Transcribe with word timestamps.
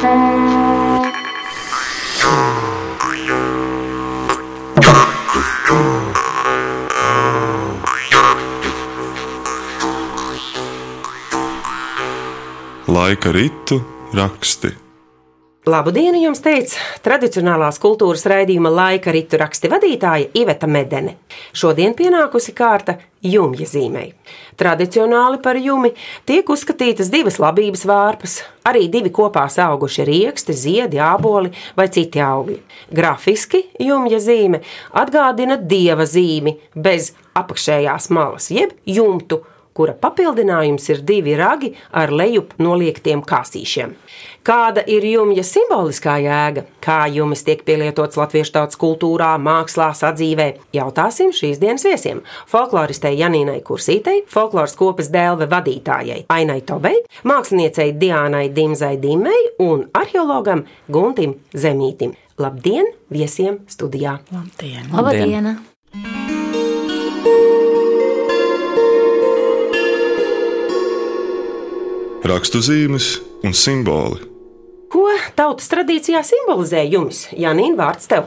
Laika 0.00 0.08
ritu 13.32 13.82
raksti. 14.14 14.68
Labu 15.70 15.92
dienu 15.94 16.18
jums 16.18 16.40
teica 16.42 16.80
tradicionālās 17.04 17.76
kultūras 17.78 18.24
raidījuma 18.26 18.72
laika 18.74 19.12
ritu 19.14 19.38
raksti 19.38 19.68
vadītāja 19.70 20.30
Iveta 20.40 20.66
Medene. 20.66 21.12
Šodien 21.54 21.92
pienākusi 21.94 22.54
kārta 22.58 22.96
jumja 23.22 23.68
zīmei. 23.70 24.08
Tradicionāli 24.58 25.38
par 25.44 25.60
jumi 25.60 25.92
tiek 26.26 26.50
uzskatītas 26.50 27.12
divas 27.12 27.38
labības 27.38 27.84
vārpas, 27.86 28.40
arī 28.66 28.88
divi 28.90 29.12
kopā 29.14 29.46
auguši 29.68 30.08
rieksti, 30.08 30.56
ziedi, 30.64 30.98
āboli 30.98 31.52
vai 31.76 31.86
citi 31.92 32.18
augļi. 32.24 32.58
Grafiski 32.90 33.62
jumja 33.78 34.18
zīme 34.18 34.64
atgādina 34.90 35.60
dieva 35.60 36.08
zīmi 36.08 36.56
bez 36.74 37.12
apakšējās 37.38 38.10
malas, 38.10 38.50
jeb 38.50 38.74
jumtu, 38.86 39.44
kura 39.74 39.94
papildinājums 39.94 40.88
ir 40.90 41.02
divi 41.06 41.36
ragi 41.38 41.72
ar 41.92 42.12
lejup 42.12 42.56
noliektiem 42.58 43.22
kāsīšiem. 43.26 43.94
Kāda 44.46 44.82
ir 44.88 45.04
jumja 45.04 45.42
simboliskā 45.44 46.14
jēga, 46.24 46.64
kā 46.80 47.02
jumis 47.12 47.44
tiek 47.44 47.60
pielietots 47.66 48.16
latviešu 48.16 48.54
tautas 48.54 48.78
kultūrā, 48.80 49.34
mākslā, 49.40 49.90
sadzīvē, 49.96 50.48
jautāsim 50.76 51.34
šīs 51.36 51.60
dienas 51.60 51.84
viesiem- 51.84 52.22
folkloristei 52.52 53.18
Janīnai 53.18 53.60
Kursītei, 53.62 54.24
folkloras 54.26 54.76
kopas 54.76 55.10
dēlve 55.10 55.46
vadītājai 55.46 56.24
Ainai 56.28 56.60
Tobei, 56.62 57.04
māksliniecei 57.24 57.92
Diānai 57.92 58.48
Dimzai 58.52 58.96
Dimei 58.96 59.50
un 59.58 59.88
arheologam 59.92 60.64
Guntim 60.90 61.36
Zemītim. 61.54 62.14
Labdien 62.38 62.86
viesiem 63.12 63.60
studijā! 63.68 64.18
Labdien! 64.32 64.88
Labdien! 64.92 65.69
Rakstuzīmes 72.20 73.06
un 73.48 73.54
simboli. 73.56 74.26
Ko 74.92 75.06
tautas 75.38 75.70
tradīcijā 75.72 76.20
simbolizē 76.26 76.82
jums? 76.84 77.22
Janīna, 77.32 77.78
vārds 77.78 78.10
tev! 78.10 78.26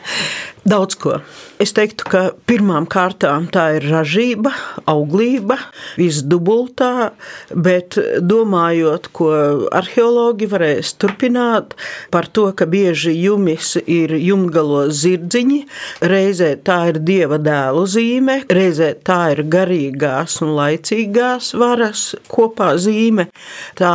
Daudz 0.72 0.96
ko. 0.96 1.18
Es 1.60 1.74
teiktu, 1.76 2.06
ka 2.08 2.20
pirmām 2.48 2.86
kārtām 2.88 3.44
tā 3.52 3.66
ir 3.76 3.84
ražība, 3.90 4.48
auglība, 4.88 5.58
visdubultā, 6.00 7.10
bet 7.52 7.98
domājot, 8.24 9.10
ko 9.12 9.28
arheologi 9.76 10.48
varēs 10.48 10.94
turpināt 10.96 11.74
par 12.14 12.30
to, 12.32 12.46
ka 12.56 12.64
bieži 12.64 13.12
jumis 13.12 13.74
ir 13.84 14.14
jumgalo 14.16 14.86
zirdziņi, 14.88 15.58
reizē 16.00 16.54
tā 16.64 16.78
ir 16.94 17.02
dieva 17.04 17.36
dēlu 17.36 17.84
zīme, 17.84 18.38
reizē 18.48 18.94
tā 19.04 19.18
ir 19.34 19.44
garīgās 19.52 20.38
un 20.40 20.54
laicīgās 20.56 21.52
varas 21.60 22.06
kopā 22.32 22.70
zīme. 22.80 23.28
Tā 23.76 23.92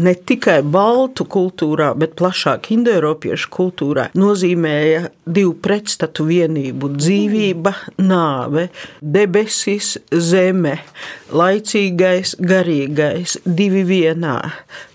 ne 0.00 0.16
tikai 0.16 0.62
baltu 0.64 1.28
kultūrā, 1.28 1.92
bet 1.92 2.16
plašāk 2.16 2.72
indoeiropiešu 2.78 3.52
kultūrā 3.52 4.08
nozīmēja 4.16 5.10
divu 5.26 5.52
pretstatu 5.60 6.24
vienību 6.32 6.85
būtu 6.86 7.02
dzīvība, 7.02 7.72
nāve, 7.98 8.68
debesis, 9.00 9.96
zeme, 10.10 10.78
laicīgais, 11.32 12.36
garīgais, 12.40 13.38
divi 13.44 13.82
vienā 13.84 14.38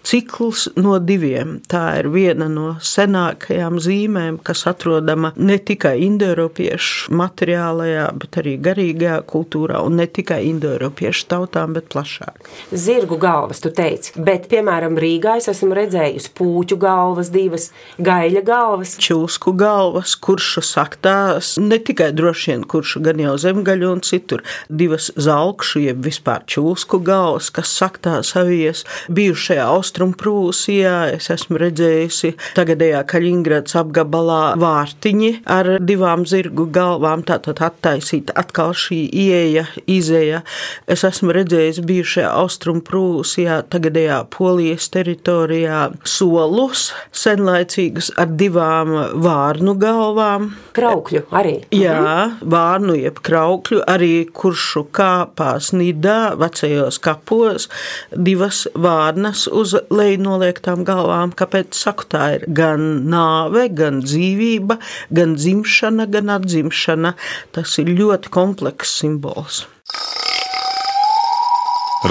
cikls 0.03 0.67
no 0.79 0.97
diviem. 0.99 1.59
Tā 1.69 1.83
ir 1.99 2.09
viena 2.13 2.47
no 2.51 2.75
senākajām 2.83 3.77
zīmēm, 3.81 4.39
kas 4.45 4.65
atrodama 4.69 5.31
ne 5.37 5.57
tikai 5.61 5.93
indoeiropiešu 6.07 7.13
materiālajā, 7.17 8.07
bet 8.21 8.39
arī 8.41 8.55
garīgajā 8.63 9.19
kultūrā, 9.29 9.81
un 9.85 9.99
ne 10.01 10.07
tikai 10.07 10.41
indoeiropiešu 10.49 11.27
tautām, 11.31 11.75
bet 11.77 11.89
plašāk. 11.93 12.49
Zirgu 12.71 13.17
galvas, 13.21 13.61
tu 13.63 13.71
teici, 13.75 14.15
bet, 14.17 14.47
piemēram, 14.51 14.97
Rīgā 15.01 15.37
es 15.41 15.49
esmu 15.51 15.75
redzējusi 15.77 16.33
puķu 16.37 16.79
galvas, 16.81 17.31
divas 17.33 17.69
gaļa 18.01 18.43
galvas, 18.47 18.95
čūsku 19.01 19.53
galvas, 19.59 20.15
kuršu 20.19 20.63
saktās, 20.65 21.55
ne 21.61 21.79
tikai 21.81 22.11
droši 22.17 22.53
vien 22.53 22.65
kuršu, 22.67 23.03
gan 23.05 23.21
jau 23.21 23.37
zemgaļu 23.41 23.93
un 23.95 24.03
citur, 24.05 24.43
divas 24.69 25.11
zalkšu, 25.15 25.85
jeb 25.85 26.01
vispār 26.05 26.45
čūsku 26.49 27.01
galvas, 27.05 27.51
kas 27.53 27.71
saktās 27.77 28.33
avies 28.39 28.83
bijušajā 29.11 29.67
Austrālijā 29.71 29.90
Austrumprūsijā 29.91 31.17
es 31.17 31.25
esmu 31.33 31.59
redzējusi 31.59 32.29
tagadējā 32.55 33.01
Kaļingrads 33.11 33.75
apgabalā 33.75 34.53
vārtiņi 34.61 35.31
ar 35.51 35.67
divām 35.83 36.23
zirgu 36.23 36.69
galvām, 36.71 37.25
tātad 37.27 37.59
attaisīta 37.59 38.31
atkal 38.39 38.71
šī 38.71 39.01
ieeja, 39.11 39.65
izēja. 39.91 40.39
Es 40.87 41.03
esmu 41.03 41.35
redzējis 41.35 41.81
bijušajā 41.89 42.29
Austrumprūsijā, 42.39 43.57
tagadējā 43.73 44.21
Polijas 44.31 44.87
teritorijā 44.95 45.81
solus, 46.07 46.85
senlaicīgus 47.11 48.13
ar 48.15 48.31
divām 48.39 48.95
vārnu 49.19 49.75
galvām. 49.81 50.53
Kraukļu 50.79 51.25
arī. 51.35 51.57
Jā, 51.75 52.31
vārnu 52.39 52.95
jeb 53.01 53.19
kraukļu, 53.27 53.83
arī 53.91 54.13
kuršu 54.31 54.85
kāpās 54.95 55.73
nidā, 55.75 56.37
vecajos 56.39 57.01
kapos, 57.03 57.67
divas 58.15 58.63
vārnas 58.71 59.49
uz 59.51 59.80
leju 59.89 60.21
noliektām 60.25 60.85
galvām. 60.87 61.33
Kāpēc 61.37 61.77
saku 61.77 62.07
tā 62.11 62.27
ir 62.37 62.45
gan 62.47 63.07
nāve, 63.11 63.67
gan 63.73 64.03
dzīvība, 64.05 64.77
gan 65.13 65.35
dzimšana, 65.39 66.09
gan 66.11 66.35
atzimšana. 66.37 67.15
Tas 67.55 67.77
ir 67.81 67.93
ļoti 67.95 68.33
komplekss 68.33 69.01
simbols. 69.01 69.65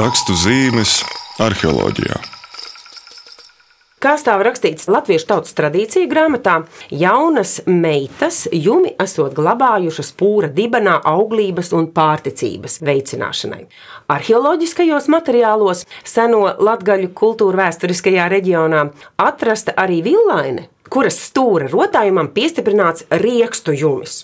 Rakstu 0.01 0.37
zīmes 0.39 1.01
arheoloģijā. 1.43 2.40
Kā 4.01 4.15
stāv 4.17 4.41
rakstīts 4.47 4.87
Latviešu 4.89 5.27
tautas 5.29 5.53
tradīcija 5.59 6.09
grāmatā, 6.09 6.55
jaunas 6.89 7.59
meitas 7.69 8.47
jumi 8.49 8.95
esot 9.05 9.35
glabājušas 9.37 10.15
pūra 10.17 10.49
dibenā 10.57 10.95
auglības 11.11 11.75
un 11.77 11.91
pārticības 11.93 12.79
veicināšanai. 12.81 13.67
Arheoloģiskajos 14.17 15.11
materiālos 15.13 15.85
seno 16.01 16.47
latgaļu 16.57 17.13
kultūra 17.13 17.67
vēsturiskajā 17.67 18.31
reģionā 18.33 18.87
atrasta 19.21 19.77
arī 19.85 20.01
villaine, 20.09 20.71
kuras 20.89 21.21
stūra 21.29 21.69
rotājumam 21.69 22.33
piestiprināts 22.33 23.05
riekstu 23.13 23.77
jumis. 23.77 24.23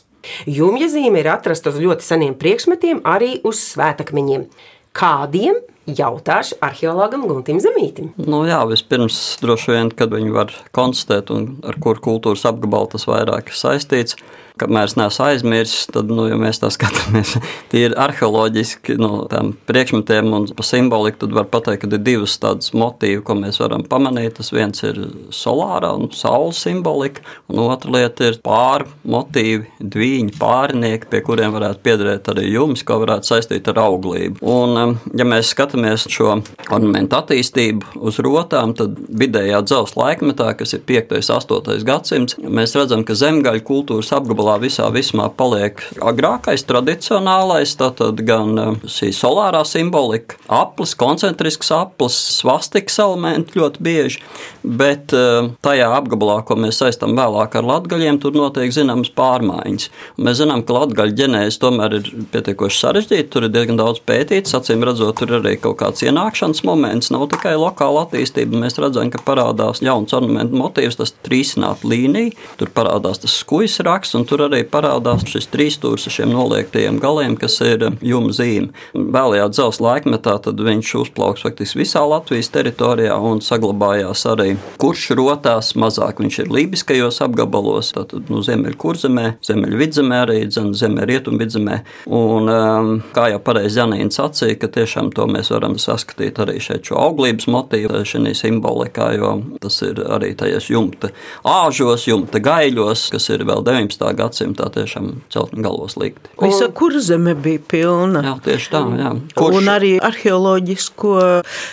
Jumja 0.49 0.89
zīme 0.89 1.21
ir 1.21 1.35
atrasta 1.37 1.69
uz 1.69 1.85
ļoti 1.85 2.09
seniem 2.15 2.33
priekšmetiem, 2.41 3.05
arī 3.05 3.43
uz 3.45 3.61
svētakmeņiem. 3.75 4.49
Kādiem 4.97 5.61
jautāšu 5.87 6.59
arheologam 6.65 7.27
Guntim 7.31 7.61
Zemītim. 7.63 8.11
Nu, 8.19 8.43
jā, 8.49 8.59
vispirms 8.69 9.19
droši 9.43 9.75
vien, 9.75 9.93
kad 9.95 10.15
viņi 10.15 10.35
var 10.35 10.55
konstatēt, 10.77 11.31
un 11.35 11.57
ar 11.67 11.79
kuru 11.83 12.03
kultūras 12.11 12.47
apgabalu 12.49 12.91
tas 12.97 13.07
vairāk 13.09 13.53
ir 13.53 13.59
saistīts, 13.59 14.19
kamēr 14.61 14.89
es 14.89 14.97
neesmu 14.97 15.25
aizmirsis, 15.27 15.87
tad, 15.93 16.11
nu, 16.13 16.27
ja 16.31 16.39
mēs 16.41 16.61
tā 16.63 16.71
skatāmies, 16.73 17.35
tie 17.71 17.87
ir 17.89 17.97
arheoloģiski 18.01 18.97
no 19.01 19.27
tām 19.31 19.53
priekšmetiem 19.69 20.33
un 20.33 20.49
pa 20.57 20.65
simboliku, 20.67 21.25
tad 21.25 21.35
var 21.37 21.49
pateikt, 21.53 21.85
ka 21.85 21.91
ir 21.93 22.05
divas 22.05 22.37
tādas 22.41 22.73
motīvi, 22.77 23.23
ko 23.27 23.37
mēs 23.39 23.61
varam 23.61 23.85
pamanīt. 23.87 24.39
Tas 24.39 24.53
viens 24.53 24.83
ir 24.87 24.99
solārā 25.35 25.93
un 25.97 26.11
saules 26.17 26.61
simbolika, 26.65 27.25
un 27.53 27.67
otra 27.67 27.93
lieta 27.99 28.31
ir 28.31 28.41
pāri 28.45 28.89
motīvi, 29.07 29.69
dviņi, 29.81 30.37
pārinieki, 30.41 31.11
pie 31.13 31.23
kuriem 31.27 31.55
varētu 31.57 31.83
piederēt 31.85 32.33
arī 32.33 32.49
jums, 32.55 32.85
ko 32.87 33.01
varētu 33.05 33.33
saistīt 33.33 33.69
ar 33.73 33.83
auglību. 33.85 34.41
Un, 34.41 34.77
um, 34.81 34.97
ja 35.17 35.29
mēs 35.29 35.53
skatāmies 35.53 36.09
šo 36.13 36.39
ornamentu 36.73 37.21
attīstību 37.21 38.01
uz 38.09 38.21
rotām, 38.25 38.73
tad 38.77 38.97
vidējā 38.97 39.61
dzelzs 39.69 39.97
laikmetā, 39.99 40.53
kas 40.59 40.77
ir 40.77 40.85
5. 40.89 41.17
un 41.21 41.61
8. 41.61 41.87
gadsimts, 41.87 42.41
mēs 42.41 42.77
redzam, 42.79 43.05
ka 43.07 43.17
zemgaļu 43.19 43.65
kultūras 43.67 44.13
apgabalā 44.17 44.46
pasaulā 44.47 44.61
visā 44.63 44.87
vismā 44.93 45.27
paliek 45.35 45.81
agrākais, 46.01 46.65
tradicionālais, 46.67 47.75
tātad 47.77 48.21
gan 48.27 48.59
um, 48.59 48.77
šī 48.87 49.11
solārā 49.15 49.65
simbolika, 49.67 50.37
aplis, 50.49 50.95
koncentrisks 50.95 51.73
aplis, 51.75 52.15
svastikas 52.39 52.99
elementi 52.99 53.59
ļoti 53.59 53.83
bieži, 53.83 54.21
bet 54.63 55.13
um, 55.17 55.55
tajā 55.63 55.91
apgabalā, 55.97 56.45
ko 56.47 56.57
mēs 56.57 56.79
saistām 56.83 57.17
vēlāk 57.17 57.57
ar 57.59 57.67
latgaļiem, 57.67 58.21
tur 58.23 58.37
notiek 58.37 58.71
zināmas 58.73 59.11
pārmaiņas. 59.17 59.91
Mēs 60.19 60.41
zinām, 60.41 60.63
ka 60.67 60.77
latgaļu 60.77 61.17
ģenēze 61.19 61.61
tomēr 61.63 61.99
ir 61.99 62.11
pietiekoši 62.33 62.81
sarežģīta, 62.83 63.31
tur 63.33 63.49
ir 63.49 63.55
diezgan 63.55 63.81
daudz 63.81 64.03
pētīts, 64.07 64.55
acīm 64.57 64.85
redzot, 64.87 65.17
tur 65.19 65.33
ir 65.35 65.41
arī 65.41 65.57
kaut 65.61 65.81
kāds 65.83 66.05
ienākšanas 66.07 66.63
moments, 66.67 67.11
nav 67.15 67.27
tikai 67.35 67.57
lokāla 67.59 68.07
attīstība. 68.07 68.63
Mēs 68.63 68.79
redzam, 68.83 69.11
ka 69.11 69.23
parādās 69.27 69.83
jauns 69.85 70.15
ornamentu 70.17 70.59
motīvs, 70.61 71.01
tas 71.01 71.15
trīsināta 71.27 71.89
līnija, 71.89 72.35
tur 72.61 72.71
parādās 72.77 73.23
tas 73.23 73.35
skujas 73.41 73.79
raksts, 73.87 74.17
un 74.19 74.27
tur 74.29 74.36
tur 74.37 74.51
arī 74.51 74.63
parādās 74.69 75.25
šis 75.31 75.49
trīsstūris 75.49 76.07
ar 76.11 76.15
šiem 76.19 76.33
noliektajiem 76.35 76.99
galiem, 77.01 77.37
kas 77.41 77.57
ir 77.65 77.87
juma 78.05 78.35
zīme. 78.37 78.69
Vēlajā 78.93 79.47
dzelzs 79.55 79.81
laikmetā 79.81 80.35
viņš 80.67 80.91
uzplauks 81.01 81.45
faktiski 81.47 81.81
visā 81.81 82.03
Latvijas 82.05 82.51
teritorijā 82.53 83.17
un 83.17 83.41
saglabājās 83.45 84.27
arī 84.29 84.49
kurš 84.83 85.09
rotās 85.17 85.73
mazāk. 85.79 86.21
Viņš 86.21 86.39
ir 86.43 86.53
lībiskajos 86.53 87.23
apgabalos, 87.25 87.95
tātad 87.97 88.29
nu, 88.33 88.43
ziemeļkurzemē, 88.45 89.25
ziemeļvidzemē 89.47 90.21
arī, 90.27 90.39
zemē 90.53 91.07
rietumvidzemē. 91.09 91.79
Un, 92.19 92.53
um, 92.53 92.93
kā 93.17 93.31
jau 93.33 93.41
pareizi 93.47 93.81
Janīna 93.81 94.13
sacīja, 94.13 94.59
ka 94.61 94.71
tiešām 94.77 95.13
to 95.17 95.29
mēs 95.31 95.53
varam 95.55 95.79
saskatīt 95.81 96.43
arī 96.45 96.59
šeit 96.63 96.91
šo 96.91 97.01
auglības 97.07 97.49
motīvu 97.53 98.05
šajā 98.05 98.37
simbolikā, 98.37 99.11
jo 99.17 99.33
tas 99.63 99.81
ir 99.87 100.03
arī 100.05 100.35
tajos 100.37 100.69
jumta 100.73 101.13
āžos, 101.47 102.05
jumta 102.11 102.43
gaiļos, 102.43 103.09
kas 103.15 103.31
ir 103.33 103.47
vēl 103.49 103.65
19. 103.67 104.26
Gadsimtā 104.27 104.69
tiešām 104.75 105.13
celtņu 105.33 105.65
galvos 105.65 105.97
likti. 106.01 106.31
Visa 106.43 106.69
kurzeme 106.77 107.35
bija 107.39 107.63
pilna. 107.71 108.23
Jā, 108.27 108.35
tieši 108.45 108.71
tā, 108.73 108.83
jā. 109.01 109.13
Kurš? 109.39 109.59
Un 109.61 109.71
arī 109.73 109.93
arheoloģisko 110.05 111.15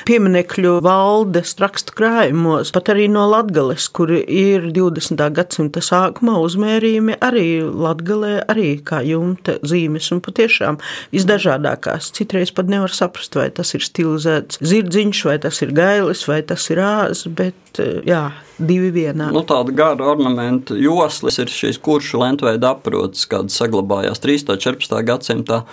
pieminekļu 0.08 0.78
valdes 0.86 1.56
rakstu 1.62 1.96
krājumos, 1.98 2.72
pat 2.76 2.94
arī 2.94 3.10
no 3.12 3.26
Latgales, 3.32 3.90
kur 3.94 4.14
ir 4.14 4.70
20. 4.76 5.24
gadsimta 5.36 5.84
sākumā 5.84 6.38
uzmērījumi 6.44 7.18
arī 7.24 7.48
Latgalē, 7.64 8.36
arī 8.52 8.78
kā 8.86 9.02
jumta 9.08 9.58
zīmes 9.66 10.10
un 10.16 10.24
patiešām 10.24 10.80
visdažādākās. 11.14 12.12
Citreiz 12.16 12.54
pat 12.56 12.72
nevar 12.72 12.94
saprast, 12.94 13.36
vai 13.40 13.50
tas 13.56 13.74
ir 13.78 13.86
stilizēts 13.86 14.62
zirdziņš, 14.64 15.26
vai 15.30 15.38
tas 15.44 15.62
ir 15.66 15.76
gailis, 15.76 16.26
vai 16.30 16.42
tas 16.48 16.70
ir 16.74 16.82
āzs, 16.84 17.28
bet 17.28 17.82
jā, 18.08 18.26
divi 18.58 18.92
vienā. 18.94 19.30
Nu, 19.34 19.44
tāda 19.48 19.74
gara 19.76 20.10
ornamenta 20.14 20.78
joslas 20.80 21.40
ir 21.42 21.52
šīs 21.52 21.80
kuršu 21.84 22.22
lentveida 22.22 22.74
aprotas, 22.74 23.26
kādas 23.30 23.58
saglabājās 23.60 24.22
13. 24.24 24.54
un 24.54 24.62
14. 24.64 25.00
gadsimtā. 25.08 25.64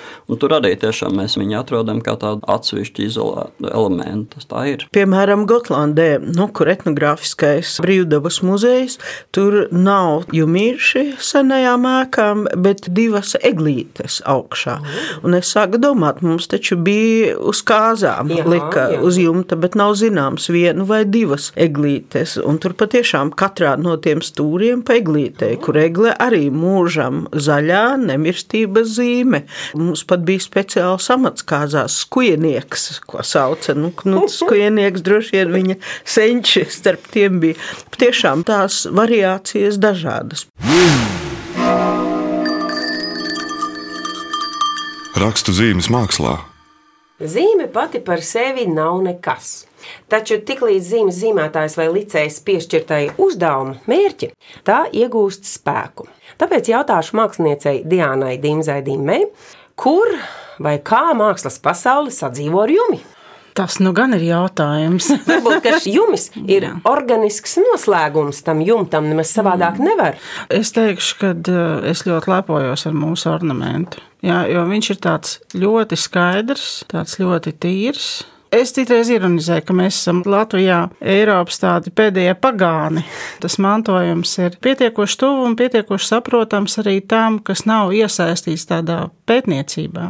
Tur 0.41 0.55
arī 0.57 0.73
tiešām 0.81 1.19
mēs 1.19 1.37
viņu 1.37 1.59
atrodam 1.61 2.01
kā 2.05 2.15
tādu 2.21 2.45
atsevišķu 2.49 3.05
izolētu 3.05 3.71
elementu. 3.71 4.41
Tā 4.51 4.65
ir. 4.73 4.87
Piemēram, 4.95 5.45
Gotlandē, 5.51 6.09
nu, 6.25 6.49
kur 6.55 6.71
etnogrāfiskais 6.73 7.77
brīvdabas 7.85 8.41
muzejs, 8.47 8.97
tur 9.35 9.67
nav 9.75 10.31
jumīši 10.35 11.05
senajām 11.21 11.87
ēkām, 11.91 12.47
bet 12.65 12.89
divas 12.97 13.35
eglītes 13.45 14.21
augšā. 14.29 14.79
Un 15.27 15.37
es 15.39 15.53
sāku 15.55 15.81
domāt, 15.83 16.23
mums 16.25 16.49
taču 16.51 16.79
bija 16.81 17.37
uz 17.51 17.63
kāzām 17.67 18.33
jā, 18.33 18.47
lika 18.49 18.87
jā. 18.95 19.01
uz 19.07 19.19
jumta, 19.21 19.59
bet 19.61 19.77
nav 19.79 19.97
zināms 20.01 20.49
vienu 20.53 20.87
vai 20.89 21.03
divas 21.05 21.51
eglītes. 21.61 22.37
Un 22.41 22.61
tur 22.63 22.75
patiešām 22.81 23.33
katrā 23.37 23.75
no 23.81 23.97
tiem 24.03 24.23
stūriem 24.25 24.83
peglītē, 24.87 25.53
kur 25.63 25.79
egle 25.81 26.15
arī 26.17 26.49
mūžam 26.55 27.27
zaļā 27.31 27.85
nemirstības 28.01 28.97
zīme. 28.97 29.45
Mums 29.79 30.05
pat 30.09 30.25
bija 30.27 30.43
speciāls 30.45 31.11
amats 31.13 31.45
kāzās 31.47 32.01
skujenieks, 32.05 33.03
ko 33.11 33.25
sauca. 33.27 33.77
Nu, 33.77 33.93
nu, 34.09 34.25
skujenieks 34.33 35.05
droši 35.07 35.37
vien 35.39 35.55
viņa 35.59 35.79
senči 36.05 36.67
starp 36.73 37.11
tiem 37.13 37.41
bija. 37.45 37.59
Patiešām 37.93 38.45
tās 38.49 38.87
variācijas 38.91 39.81
dažādas. 39.81 40.47
Rakstu 45.21 45.53
zīmes 45.53 45.91
mākslā. 45.93 46.39
Zīme 47.21 47.67
pati 47.69 48.01
par 48.01 48.23
sevi 48.25 48.65
nav 48.71 49.03
nekas. 49.05 49.70
Taču 50.13 50.41
tiklīdz 50.47 50.91
zīmes 50.93 51.21
zīmētājs 51.21 51.77
vai 51.79 51.89
licējs 51.95 52.41
piešķirtai 52.47 53.03
uzdevumu 53.21 53.79
mērķi, 53.91 54.33
tā 54.67 54.83
iegūst 54.93 55.49
spēku. 55.49 56.09
Tāpēc 56.41 56.73
jautāšu 56.73 57.17
māksliniecei 57.21 57.81
Diānai 57.89 58.37
Dimzai 58.43 58.81
Dimei, 58.87 59.25
kur 59.79 60.19
vai 60.61 60.79
kā 60.85 61.11
mākslas 61.17 61.61
pasaule 61.63 62.13
sadzīvo 62.15 62.63
ar 62.65 62.75
jumi? 62.75 63.01
Tas 63.55 63.81
nu 63.83 63.91
gan 63.93 64.15
ir 64.15 64.23
jautājums. 64.25 65.11
Varbūt 65.29 65.65
tas 65.67 65.87
jumis 65.89 66.29
ir 66.47 66.69
Jā. 66.69 66.75
organisks 66.89 67.59
noslēgums 67.61 68.45
tam 68.47 68.63
jumtam, 68.65 69.09
nemaz 69.11 69.33
savādāk 69.35 69.81
nevar. 69.83 70.21
Es 70.53 70.71
teikšu, 70.77 71.17
ka 71.21 71.33
eh, 71.35 71.91
es 71.91 72.05
ļoti 72.07 72.31
lepojos 72.31 72.87
ar 72.89 72.97
mūsu 72.97 73.31
ornamentu. 73.33 74.03
Jā, 74.25 74.45
jo 74.53 74.67
viņš 74.69 74.91
ir 74.95 75.01
tāds 75.01 75.39
ļoti 75.57 75.97
skaidrs, 75.99 76.69
tāds 76.91 77.17
ļoti 77.21 77.55
tīrs. 77.57 78.11
Es 78.51 78.73
citreiz 78.75 79.07
ironizēju, 79.15 79.63
ka 79.63 79.75
mēs 79.79 79.95
esam 80.01 80.25
Latvijā, 80.27 80.81
Eiropas 81.07 81.61
tādi 81.63 81.93
pēdējie 81.95 82.33
pagāni. 82.43 83.05
Tas 83.39 83.61
mantojums 83.63 84.33
ir 84.43 84.57
pietiekoši 84.59 85.19
tuvu 85.23 85.45
un 85.47 85.55
pietiekoši 85.59 86.09
saprotams 86.09 86.75
arī 86.83 86.97
tam, 87.07 87.39
kas 87.47 87.63
nav 87.71 87.95
iesaistīts 87.95 88.67
tādā 88.67 89.05
pētniecībā. 89.31 90.09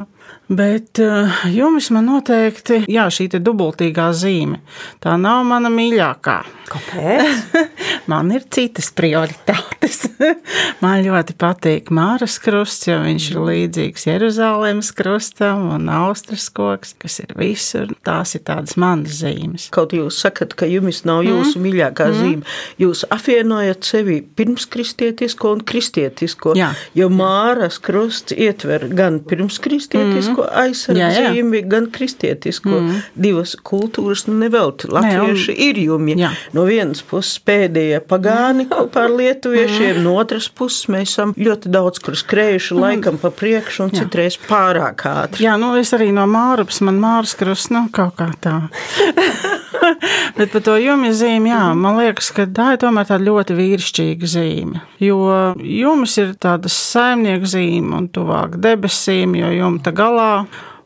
Bet 0.50 0.99
uh, 0.99 1.31
jums 1.47 1.93
man 1.94 2.09
noteikti, 2.11 2.81
jā, 2.91 3.05
šī 3.15 3.29
dubultīgā 3.38 4.09
zīme, 4.19 4.59
tā 4.99 5.15
nav 5.15 5.44
mana 5.47 5.71
mīļākā. 5.71 6.41
Kāpēc? 6.71 7.55
man 8.11 8.32
ir 8.35 8.43
citas 8.50 8.88
prioritātes. 8.94 10.09
man 10.82 11.05
ļoti 11.06 11.37
patīk 11.38 11.93
Māras 11.94 12.41
krusts, 12.43 12.88
jo 12.91 12.99
viņš 13.03 13.29
ir 13.31 13.38
līdzīgs 13.47 14.06
Jeruzalemes 14.09 14.91
krustam 14.99 15.69
un 15.77 15.87
Austras 15.91 16.49
koks, 16.55 16.97
kas 16.99 17.21
ir 17.23 17.31
visur. 17.38 17.94
Tās 18.06 18.35
ir 18.35 18.43
tādas 18.47 18.75
manas 18.79 19.21
zīmes. 19.23 19.69
Kaut 19.75 19.94
jūs 19.94 20.19
sakat, 20.23 20.59
ka 20.59 20.67
jums 20.71 21.05
nav 21.06 21.23
mm. 21.23 21.31
jūsu 21.31 21.59
mm. 21.59 21.67
mīļākā 21.69 22.09
mm. 22.11 22.19
zīme. 22.25 22.56
Jūs 22.83 23.05
apvienojat 23.15 23.87
sevi 23.87 24.19
pirmskristietisko 24.23 25.55
un 25.55 25.65
kristietisko, 25.67 26.59
jā. 26.59 26.73
jo 26.99 27.11
Māras 27.15 27.79
krusts 27.83 28.35
ietver 28.35 28.88
gan 28.91 29.23
pirmskristietisko, 29.23 30.11
mm 30.11 30.20
aizsardzību, 30.63 31.63
gan 31.71 31.89
kristietisku. 31.93 32.73
Mm. 32.73 33.01
Divas 33.15 33.57
kultūras, 33.57 34.27
nu 34.29 34.37
nevelti 34.41 34.91
latvieši 34.91 35.53
ne, 35.53 35.57
un, 35.57 35.63
ir 35.69 35.81
jumi. 35.85 36.17
Jā. 36.21 36.33
No 36.57 36.67
vienas 36.69 37.03
puses 37.07 37.41
pēdējie 37.47 38.03
pagāni 38.11 38.67
kopā 38.71 39.07
ar 39.09 39.17
lietuviešiem, 39.17 39.97
mm. 39.99 40.05
no 40.07 40.17
otras 40.21 40.51
puses 40.53 40.89
mēs 40.93 41.15
esam 41.15 41.35
ļoti 41.39 41.73
daudz 41.73 42.03
kur 42.05 42.19
skrējuši 42.19 42.77
mm. 42.77 42.85
laikam 42.85 43.21
pa 43.23 43.33
priekšu 43.35 43.87
un 43.87 43.95
jā. 43.95 44.05
citreiz 44.05 44.39
pārāk 44.49 45.07
ātri. 45.11 45.47
Jā, 45.47 45.57
nu 45.61 45.73
es 45.81 45.95
arī 45.97 46.11
no 46.17 46.27
Mārupas, 46.31 46.83
man 46.87 47.01
Māras 47.03 47.37
krusts, 47.39 47.73
nu 47.75 47.87
kaut 47.95 48.19
kā 48.21 48.31
tā. 48.43 48.57
Bet 50.39 50.53
par 50.55 50.65
to 50.67 50.77
jumja 50.81 51.13
zīmi, 51.17 51.53
jā, 51.53 51.63
man 51.77 51.99
liekas, 52.01 52.31
ka 52.37 52.47
tā 52.47 52.73
ir 52.75 52.81
tomēr 52.83 53.09
tāda 53.09 53.27
ļoti 53.27 53.57
vīrišķīga 53.59 54.33
zīme. 54.35 54.83
Jo 55.03 55.21
jums 55.59 56.17
ir 56.23 56.35
tāda 56.41 56.73
saimnieka 56.73 57.51
zīme 57.55 57.97
un 57.99 58.11
tuvāk 58.15 58.59
debesīm, 58.63 59.37
jo 59.41 59.53
jumta 59.55 59.95
galā 59.97 60.33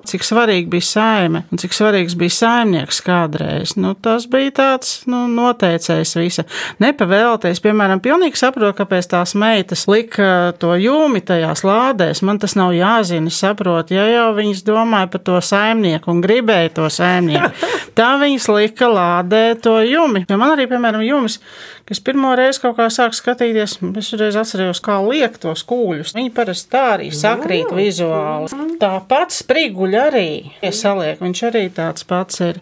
cik 0.08 0.24
svarīgi 0.26 0.68
bija 0.70 0.86
saime 0.86 1.44
un 1.52 1.60
cik 1.60 1.74
svarīgs 1.76 2.16
bija 2.18 2.34
saimnieks 2.34 3.00
kādreiz. 3.04 3.74
Nu, 3.80 3.94
tas 3.94 4.26
bija 4.30 4.52
tāds 4.58 4.94
nu, 5.10 5.24
noteicējs 5.30 6.14
visa. 6.18 6.46
Nepavēlties, 6.82 7.62
piemēram, 7.64 8.02
pilnīgi 8.04 8.40
saprotu, 8.40 8.76
kāpēc 8.80 9.10
tās 9.12 9.34
meitas 9.38 9.86
lika 9.90 10.54
to 10.60 10.74
jūmi 10.80 11.22
tajās 11.26 11.64
lādēs. 11.66 12.24
Man 12.26 12.40
tas 12.42 12.56
nav 12.58 12.74
jāzina, 12.76 13.32
saprotu, 13.34 13.96
ja 13.98 14.06
jau 14.10 14.28
viņas 14.38 14.64
domāja 14.66 15.10
par 15.12 15.24
to 15.26 15.40
saimnieku 15.44 16.12
un 16.12 16.24
gribēja 16.24 16.74
to 16.80 16.90
saimnieku. 16.92 17.52
Tā 17.98 18.14
viņas 18.20 18.50
lika 18.50 18.90
lādē 18.90 19.44
to 19.62 19.78
jumi. 19.86 20.24
Jo 20.28 20.40
man 20.40 20.56
arī, 20.56 20.68
piemēram, 20.70 21.04
jumis 21.06 21.40
kas 21.88 22.00
pirmo 22.00 22.32
reizi 22.36 22.62
kaut 22.62 22.78
kā 22.78 22.86
sāk 22.92 23.14
skatīties, 23.16 23.76
es 24.00 24.10
reiz 24.16 24.36
atcerējos, 24.40 24.80
kā 24.84 24.98
liek 25.04 25.36
tos 25.40 25.64
kūļus. 25.68 26.14
Viņi 26.16 26.32
parasti 26.34 26.70
tā 26.72 26.84
arī 26.94 27.10
sakrīt 27.14 27.72
vizuāli. 27.76 28.76
Tāpat 28.80 29.34
spriguļi 29.34 29.93
arī 29.98 30.28
iesaliek, 30.64 31.20
viņš 31.22 31.42
arī 31.48 31.64
tāds 31.74 32.06
pats 32.08 32.40
ir. 32.44 32.60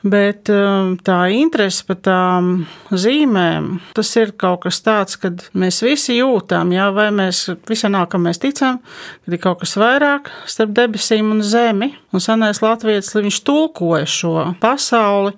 Bet 0.00 0.48
um, 0.52 0.94
tā 1.04 1.18
interese 1.36 1.84
par 1.88 1.98
tām 2.06 2.50
zīmēm, 2.88 3.72
tas 3.96 4.12
ir 4.16 4.32
kaut 4.40 4.64
kas 4.64 4.80
tāds, 4.84 5.18
kad 5.20 5.44
mēs 5.52 5.82
visi 5.84 6.16
jūtam, 6.18 6.72
jā, 6.72 6.88
vai 6.96 7.10
mēs 7.14 7.46
visā 7.68 7.90
ka 7.90 8.20
mēs 8.20 8.40
ticam, 8.40 8.80
kad 9.24 9.36
ir 9.36 9.42
kaut 9.42 9.60
kas 9.64 9.76
vairāk 9.80 10.30
starp 10.48 10.72
debesīm 10.76 11.34
un 11.34 11.42
zemi. 11.44 11.92
Un 12.10 12.24
senais 12.24 12.62
latviečs, 12.64 13.14
viņš 13.20 13.42
tulkoja 13.46 14.08
šo 14.08 14.36
pasauli 14.62 15.36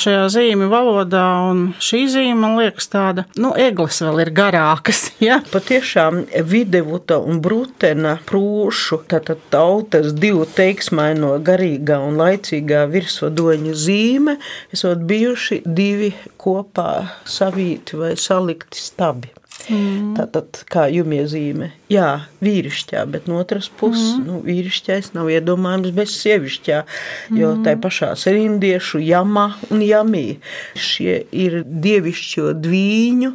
šajā 0.00 0.26
zīmju 0.34 0.68
valodā, 0.70 1.24
un 1.50 1.62
šī 1.82 2.02
zīme 2.12 2.38
man 2.42 2.56
liekas 2.60 2.90
tāda, 2.92 3.24
nu, 3.40 3.52
eglis 3.58 4.00
vēl 4.04 4.24
ir 4.26 4.34
garākas. 4.36 5.08
Ja? 5.20 5.36
Patiešām 5.52 6.22
videvuta 6.48 7.18
un 7.20 7.42
brutena 7.44 8.14
prūšu, 8.26 9.02
tātad 9.10 9.42
tautas 9.52 10.14
divu 10.16 10.46
teiksmaino 10.48 11.34
garīgā 11.44 11.98
un 12.00 12.16
laicīgā 12.20 12.86
virsvadoņa 12.90 13.74
zīme, 13.76 14.38
esot 14.72 15.04
bijuši 15.10 15.60
divi 15.66 16.14
kopā 16.40 16.94
savīti 17.28 18.00
vai 18.00 18.14
salikti 18.16 18.80
stabi. 18.80 19.34
Mm. 19.68 20.16
Tātad 20.16 20.64
kā 20.72 20.86
jumiezīme 20.88 21.74
Jā, 21.90 22.28
vīrišķā, 22.38 23.00
bet 23.10 23.26
no 23.26 23.40
otras 23.42 23.66
puses, 23.80 24.14
mm. 24.14 24.26
nu, 24.28 24.36
vīrišķais 24.46 25.10
nav 25.16 25.26
iedomājams 25.34 25.90
bez 25.96 26.12
sievišķā. 26.20 26.76
Jo 27.34 27.48
mm. 27.56 27.64
tai 27.66 27.74
pašā 27.82 28.12
rindiešu 28.30 29.00
jamā 29.02 29.48
un 29.74 29.82
jamī 29.82 30.38
šie 30.78 31.16
ir 31.34 31.60
dievišķo 31.66 32.52
dvīņu 32.62 33.32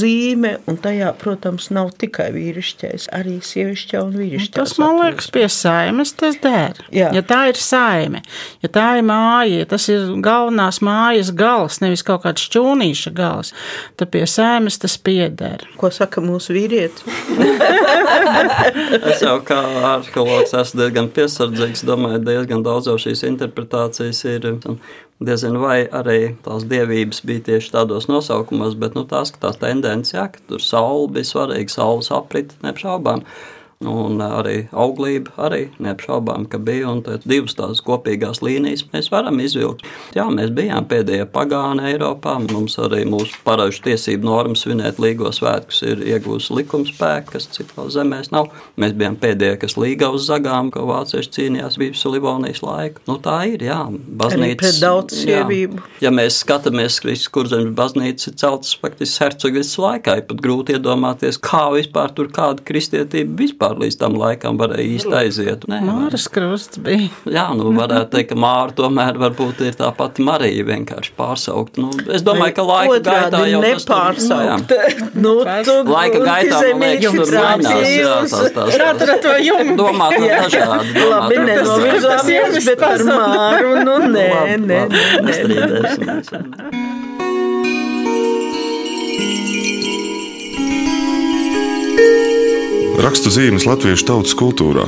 zīme, 0.00 0.54
un 0.70 0.78
tajā, 0.80 1.10
protams, 1.20 1.68
nav 1.74 1.92
tikai 2.00 2.30
vīrišķais, 2.32 3.10
arī 3.18 3.38
sievišķā 3.44 4.00
un 4.06 4.16
vīrišķā. 4.16 4.56
Tas 4.56 4.78
man 4.80 5.02
liekas, 5.02 5.28
pie 5.34 5.44
saimes 5.52 6.14
tas 6.16 6.40
der. 6.40 6.80
Jā. 6.94 7.12
Ja 7.12 7.24
tā 7.28 7.42
ir 7.52 7.60
saime, 7.60 8.24
ja 8.64 8.72
tā 8.72 8.86
ir 9.02 9.06
māja, 9.08 9.60
ja 9.60 9.68
tas 9.68 9.84
ir 9.92 10.08
galvenās 10.24 10.80
mājas 10.80 11.34
gals, 11.36 11.82
nevis 11.84 12.06
kaut 12.08 12.24
kāds 12.24 12.48
šķūnīša 12.48 13.12
gals, 13.20 13.52
tad 14.00 14.16
pie 14.16 14.24
saimes 14.24 14.80
tas 14.80 14.96
pieder. 14.96 15.68
Ko 15.76 15.92
saka 15.92 16.24
mūsu 16.24 16.56
vīrietis? 16.56 17.04
es 19.10 19.22
jau 19.24 19.36
kā 19.46 19.58
arheologs 19.94 20.54
esmu 20.58 20.82
diezgan 20.82 21.10
piesardzīgs. 21.16 21.84
Domāju, 21.88 22.22
diezgan 22.26 22.64
daudz 22.66 22.90
jau 22.90 22.96
šīs 23.00 23.24
interpretācijas 23.28 24.24
ir. 24.30 24.48
Diezinu, 25.18 25.58
vai 25.64 25.80
arī 25.98 26.36
tās 26.44 26.62
dievības 26.70 27.24
bija 27.26 27.42
tieši 27.48 27.72
tādos 27.74 28.06
nosaukumos, 28.06 28.76
bet 28.78 28.94
nu, 28.94 29.02
tās, 29.10 29.32
tā 29.34 29.50
tendence, 29.58 30.14
jā, 30.14 30.28
ka 30.30 30.38
tur 30.46 30.62
saule 30.62 31.08
bija 31.16 31.26
svarīga, 31.26 31.74
saules 31.74 32.12
aprite, 32.14 32.54
neapšaubām. 32.62 33.24
Un 33.86 34.18
arī 34.18 34.64
auglība 34.74 35.36
arī 35.46 35.68
neapšaubām, 35.78 36.48
ka 36.50 36.58
bija. 36.58 36.88
Un 36.90 37.02
divas 37.30 37.54
tās 37.54 37.78
kopīgās 37.86 38.40
līnijas 38.42 38.82
mēs 38.90 39.06
varam 39.12 39.38
izvilkt. 39.38 39.84
Jā, 40.16 40.24
mēs 40.34 40.50
bijām 40.56 40.88
pēdējie 40.90 41.28
pagāni 41.30 41.84
Eiropā. 41.92 42.32
Mums 42.42 42.74
arī 42.82 43.04
mūsu 43.06 43.38
paražu 43.46 43.84
tiesību 43.84 44.26
normas 44.26 44.64
svinēt 44.64 44.98
līgo 44.98 45.30
svētkus 45.30 45.84
ir 45.86 46.02
iegūst 46.02 46.50
likumspēku, 46.56 47.36
kas 47.36 47.46
citās 47.54 47.92
zemēs 47.94 48.32
nav. 48.34 48.50
Mēs 48.82 48.96
bijām 48.98 49.14
pēdējie, 49.22 49.60
kas 49.62 49.78
līga 49.78 50.10
uz 50.10 50.26
zagām, 50.26 50.72
ko 50.74 50.88
vācieši 50.90 51.30
cīnījās 51.38 51.78
bijusi 51.78 52.12
Livonijas 52.16 52.64
laika. 52.66 53.04
Nu, 53.06 53.20
tā 53.22 53.36
ir, 53.52 53.62
jā. 53.68 53.78
Baznīca. 53.94 54.58
Pret 54.64 54.82
daudz 54.82 55.20
sievību. 55.22 55.78
Jā. 56.00 56.08
Ja 56.08 56.14
mēs 56.18 56.40
skatāmies, 56.42 56.98
kur 57.30 57.46
zemes 57.46 57.78
baznīca 57.78 58.32
ir 58.32 58.38
celtas 58.42 58.74
faktiski 58.82 59.22
hercogas 59.22 59.76
laikā, 59.78 60.18
ir 60.18 60.28
pat 60.34 60.42
grūti 60.42 60.74
iedomāties, 60.74 61.38
kā 61.38 61.68
vispār 61.78 62.10
tur 62.18 62.34
kāda 62.34 62.66
kristietība 62.66 63.38
vispār 63.38 63.67
vispār 63.68 63.82
līdz 63.82 63.96
tam 63.98 64.16
laikam 64.18 64.58
varēja 64.58 64.88
īsti 64.96 65.14
aiziet. 65.18 65.66
Nē, 65.68 65.80
Māras 65.84 66.28
krusts 66.32 66.78
bija. 66.82 67.08
Jā, 67.28 67.48
nu 67.56 67.72
varētu 67.76 68.10
teikt, 68.14 68.30
ka 68.32 68.38
Māra 68.38 68.72
tomēr 68.76 69.18
varbūt 69.18 69.62
ir 69.66 69.76
tā 69.78 69.90
pati 69.96 70.22
Marija 70.22 70.64
vienkārši 70.64 71.12
pārsaukt. 71.18 71.78
Nu, 71.78 71.90
es 72.12 72.24
domāju, 72.26 72.54
ka 72.56 72.66
laika 72.68 72.96
Otrādi 72.96 73.30
gaitā 73.30 73.42
jau 73.48 73.62
nepārsaukt. 73.64 74.74
Nu, 75.14 75.34
tu, 75.66 75.76
laika 75.88 76.22
gaitā, 76.24 76.62
man 76.74 76.94
liekas, 76.94 77.16
tur 77.18 77.34
mainās, 77.38 77.88
jā, 77.92 78.14
tās. 78.56 78.78
Rāt 78.82 79.06
ar 79.06 79.14
to 79.24 79.34
jumu. 79.44 79.76
Domāt 79.78 80.18
dažādi. 80.22 81.06
Labi, 81.08 81.40
nenovirzāmies, 81.48 82.60
bet 82.68 82.82
par 82.82 83.04
Māru, 83.08 83.74
nu 83.84 83.98
nē, 84.14 84.30
nē, 84.64 84.84
nē. 85.26 86.97
Rakstu 92.98 93.30
zīmes 93.30 93.62
latviešu 93.62 94.08
tautas 94.08 94.32
kultūrā. 94.34 94.82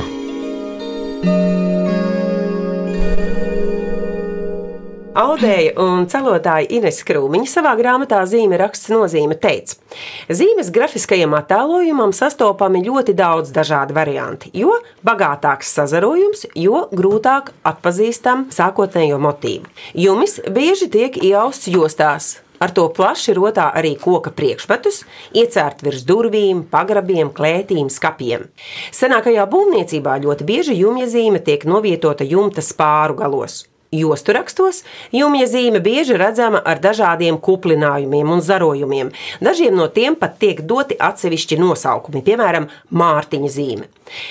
Audēja 5.15 5.77
un 5.79 6.03
celotāja 6.11 6.67
Ines 6.75 6.99
Krūmiņa 7.07 7.47
savā 7.47 7.71
grāmatā 7.79 8.19
Zīme 8.27 8.59
raksts 8.59 8.91
nozīme 8.91 9.39
teica, 9.39 9.79
zīmes 10.27 10.73
grafiskajam 10.75 11.37
attēlojumam 11.39 12.11
sastopami 12.11 12.83
ļoti 12.83 13.15
daudz 13.15 13.55
dažādu 13.55 13.95
variantu, 13.95 14.51
jo 14.51 14.75
bagātāks 15.07 15.71
sazarojums, 15.79 16.49
jo 16.51 16.89
grūtāk 16.91 17.53
atpazīstam 17.63 18.49
sākotnējo 18.51 19.23
motīvu. 19.23 19.71
Jumis 19.95 20.41
bieži 20.51 20.91
tiek 20.91 21.15
iausts 21.31 21.71
jostās, 21.71 22.33
Ar 22.61 22.73
to 22.77 22.85
plaši 22.93 23.33
rotā 23.33 23.71
arī 23.73 23.95
koka 23.97 24.29
priekšmetus, 24.37 25.01
iecērt 25.33 25.81
virs 25.85 26.05
durvīm, 26.05 26.61
pagrabiem, 26.69 27.33
klētīm, 27.33 27.89
skapiem. 27.89 28.45
Senākajā 28.93 29.47
būvniecībā 29.49 30.19
ļoti 30.21 30.45
bieži 30.45 30.77
jumja 30.77 31.09
zīme 31.09 31.41
tiek 31.41 31.65
novietota 31.65 32.27
jumta 32.27 32.61
spāru 32.61 33.17
galos. 33.17 33.63
Jostu 33.91 34.31
rakstos 34.31 34.85
jumja 35.11 35.49
zīme 35.51 35.81
bieži 35.83 36.15
redzama 36.15 36.61
ar 36.63 36.79
dažādiem 36.79 37.35
kuplinājumiem 37.43 38.29
un 38.37 38.39
zarojumiem. 38.45 39.09
Dažiem 39.43 39.75
no 39.75 39.89
tiem 39.91 40.15
pat 40.15 40.37
tiek 40.39 40.61
doti 40.63 40.95
atsevišķi 40.95 41.59
nosaukumi, 41.59 42.23
piemēram, 42.23 42.69
Mārtiņa 42.95 43.51
zīme. 43.51 43.89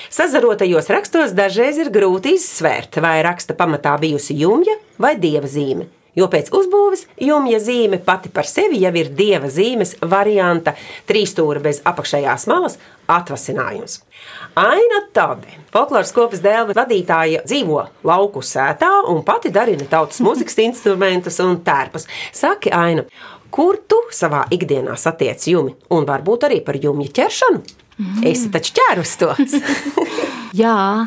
Sazarotajos 0.08 0.88
rakstos 0.88 1.36
dažreiz 1.36 1.82
ir 1.82 1.92
grūti 1.92 2.38
izsvērt, 2.38 3.02
vai 3.04 3.18
raksta 3.26 3.58
pamatā 3.58 3.98
bijusi 4.00 4.38
jumja 4.40 4.80
vai 4.96 5.18
dieva 5.20 5.50
zīme. 5.50 5.90
Jo 6.18 6.26
pēc 6.30 6.50
uzbūves 6.54 7.06
jumja 7.22 7.60
zīme 7.62 8.00
pati 8.04 8.32
par 8.34 8.48
sevi 8.48 8.80
jau 8.82 8.92
ir 8.98 9.12
dieva 9.14 9.50
zīmes 9.52 9.96
varianta, 10.02 10.74
trīsstūra 11.06 11.62
bez 11.62 11.82
apakšējās 11.86 12.46
malas 12.50 12.78
atvasinājums. 13.10 14.00
Aina 14.58 15.00
Tabe, 15.14 15.50
folkloras 15.72 16.12
kopas 16.14 16.42
dēļa 16.44 16.74
vadītāja, 16.76 17.42
dzīvo 17.46 17.82
lauku 18.06 18.42
sētā 18.44 18.90
un 19.10 19.22
pati 19.26 19.52
darina 19.54 19.86
tautas 19.90 20.22
mūzikas 20.24 20.58
instrumentus 20.68 21.38
un 21.44 21.60
tērpus. 21.66 22.08
Saki, 22.36 22.72
Aina, 22.74 23.06
kur 23.54 23.78
tu 23.88 24.00
savā 24.14 24.44
ikdienā 24.54 24.96
satiec 24.98 25.46
jumi 25.50 25.76
un 25.94 26.08
varbūt 26.08 26.48
arī 26.50 26.60
par 26.66 26.78
jumja 26.82 27.14
ķeršanu? 27.20 27.62
Mm. 28.00 28.24
Es 28.30 28.46
taču 28.52 28.74
ķērus 28.78 29.14
tos. 29.20 29.56
Jā, 30.62 31.06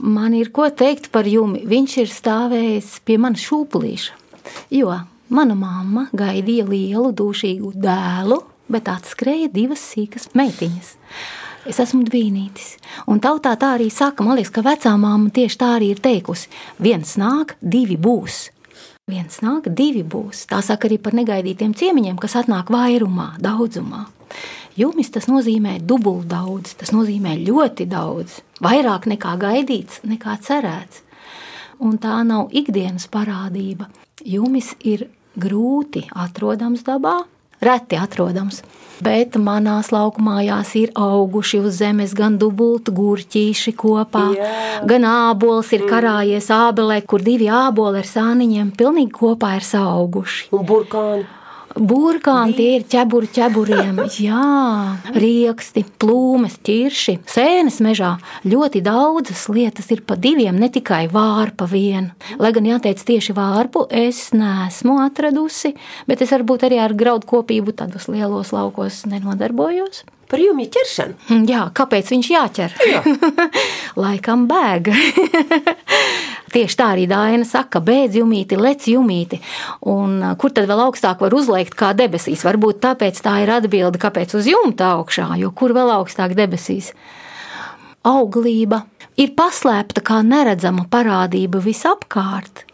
man 0.00 0.36
ir 0.38 0.52
ko 0.54 0.68
teikt 0.70 1.10
par 1.14 1.26
jumi. 1.28 1.64
Viņš 1.68 1.96
ir 2.04 2.12
stāvējis 2.14 2.96
pie 3.04 3.18
manas 3.20 3.42
šūpulīša. 3.48 4.19
Jo 4.70 4.94
mana 5.30 5.54
mamma 5.54 6.08
gaidīja 6.16 6.66
lielu, 6.68 7.12
dušīgu 7.16 7.72
dēlu, 7.78 8.40
bet 8.70 8.90
atskrēja 8.90 9.50
divas 9.54 9.82
sīkas 9.92 10.30
meitiņas. 10.38 10.94
Es 11.68 11.76
esmu 11.82 12.06
dvīnītis. 12.06 12.78
Un 13.10 13.20
tautā 13.20 13.52
tā 13.60 13.74
arī 13.76 13.90
saka, 13.92 14.24
man 14.24 14.38
liekas, 14.38 14.52
ka 14.54 14.64
vecā 14.64 14.94
māma 14.96 15.28
tieši 15.34 15.58
tā 15.60 15.74
arī 15.76 15.90
ir 15.94 16.00
teikusi. 16.00 16.48
Viens 16.80 17.18
nāk, 17.20 17.58
divi 17.60 17.98
būs. 18.00 18.46
Viens 19.10 19.42
nāk, 19.44 19.68
divi 19.76 20.02
būs. 20.06 20.46
Tā 20.48 20.62
saka 20.64 20.88
arī 20.88 20.96
par 21.02 21.16
negaidītiem 21.18 21.74
ciemiņiem, 21.76 22.16
kas 22.22 22.38
atnāk 22.40 22.72
vairumā, 22.72 23.34
daudzumā. 23.42 24.06
Jumis 24.78 25.10
tas 25.12 25.26
nozīmē 25.28 25.80
dubult 25.84 26.28
daudz, 26.30 26.76
tas 26.80 26.94
nozīmē 26.94 27.34
ļoti 27.42 27.84
daudz, 27.90 28.38
vairāk 28.64 29.10
nekā 29.10 29.34
gaidīts, 29.42 30.00
nekā 30.06 30.38
cerēts. 30.46 31.02
Un 31.84 31.98
tā 32.00 32.20
nav 32.24 32.54
ikdienas 32.56 33.08
parādība. 33.10 33.90
Jumis 34.26 34.74
ir 34.84 35.08
grūti 35.40 36.06
atrodams 36.12 36.84
dabā, 36.86 37.22
reti 37.64 37.98
atrodams. 38.00 38.62
Bet 39.00 39.38
manās 39.40 39.88
laukumājās 39.94 40.74
ir 40.76 40.90
auguši 40.98 41.62
uz 41.64 41.78
zemes 41.80 42.12
gan 42.16 42.36
dubulti 42.40 42.92
gurķīši 42.92 43.72
kopā, 43.80 44.26
Jā. 44.36 44.50
gan 44.84 45.06
ābols 45.08 45.72
ir 45.72 45.86
mm. 45.86 45.92
karājies 45.94 46.50
ābelē, 46.52 47.00
kur 47.08 47.24
divi 47.24 47.48
āboli 47.48 48.02
ar 48.02 48.08
sāniņiem 48.08 48.74
pilnīgi 48.76 49.14
kopā 49.16 49.54
ir 49.56 49.64
sauguši. 49.64 50.50
Un 50.52 50.68
burkāni. 50.68 51.24
Burkāni 51.80 52.52
tie 52.58 52.68
ir 52.76 52.84
ķeburi 52.92 53.30
ķeburiem, 53.32 54.02
jā, 54.28 54.44
rieksti, 55.16 55.84
plūmes, 56.02 56.58
ķirši, 56.66 57.16
sēnes 57.30 57.80
mežā. 57.84 58.12
Ļoti 58.44 58.82
daudzas 58.84 59.46
lietas 59.48 59.88
ir 59.94 60.04
pa 60.04 60.18
diviem, 60.20 60.58
ne 60.60 60.68
tikai 60.72 61.06
vārpa 61.12 61.64
viena. 61.70 62.12
Lai 62.40 62.52
gan 62.56 62.68
jāteic 62.68 63.00
tieši 63.00 63.36
vārpu, 63.36 63.86
es 63.88 64.28
neesmu 64.36 65.00
atradusi, 65.06 65.72
bet 66.10 66.20
es 66.20 66.36
varbūt 66.36 66.68
arī 66.68 66.82
ar 66.84 66.96
graudu 66.96 67.28
kopību 67.30 67.76
tādos 67.80 68.10
lielos 68.12 68.52
laukos 68.52 69.06
nenodarbojos. 69.08 70.04
Par 70.30 70.38
jumju 70.38 70.68
ķeršanu? 70.70 71.40
Jā, 71.50 71.64
kāpēc 71.74 72.12
viņš 72.12 72.28
jāķer? 72.30 72.74
Jā. 72.86 73.00
Laikam 74.04 74.44
bēg. 74.50 74.92
Tieši 76.50 76.78
tā 76.80 76.88
arī 76.96 77.06
Dāna 77.10 77.46
saka, 77.46 77.78
beidz 77.84 78.16
jumīti, 78.18 78.58
lec 78.58 78.88
jumīti. 78.90 79.38
Un 79.86 80.18
kur 80.40 80.50
tad 80.54 80.66
vēl 80.70 80.82
augstāk 80.88 81.22
var 81.22 81.34
uzliekt 81.36 81.76
kā 81.78 81.92
debesīs? 81.94 82.42
Varbūt 82.46 82.80
tāpēc 82.82 83.20
tā 83.22 83.36
ir 83.44 83.52
atbilde, 83.54 84.00
kāpēc 84.02 84.34
uz 84.38 84.48
jumta 84.50 84.96
augšā, 84.96 85.28
jo 85.38 85.52
kur 85.54 85.74
vēl 85.76 85.92
augstāk 86.00 86.34
debesīs? 86.38 86.90
Auglība 88.06 88.82
ir 89.20 89.36
paslēpta 89.38 90.02
kā 90.02 90.24
neredzama 90.26 90.88
parādība 90.90 91.62
visapkārt. 91.62 92.64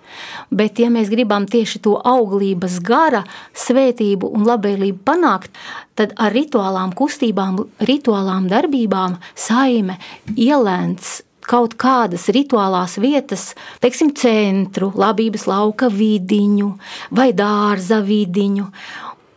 Bet, 0.48 0.78
ja 0.80 0.88
mēs 0.88 1.10
gribam 1.12 1.44
tieši 1.50 1.82
to 1.84 1.96
auglības 2.00 2.78
gara, 2.86 3.24
svētību 3.52 4.30
un 4.32 4.46
labvēlību 4.48 5.02
panākt, 5.04 5.52
tad 5.98 6.14
ar 6.16 6.32
rituālām 6.32 6.94
kustībām, 6.96 7.60
rituālām 7.84 8.48
darbībām 8.48 9.18
saime 9.34 9.98
ielēns 10.32 11.25
kaut 11.48 11.76
kādas 11.80 12.28
rituālās 12.34 12.98
vietas, 13.02 13.52
teiksim, 13.82 14.12
centru, 14.18 14.92
labības 14.94 15.46
lauka 15.50 15.90
vidiņu 15.92 16.72
vai 17.16 17.32
dārza 17.36 18.02
vidiņu. 18.04 18.70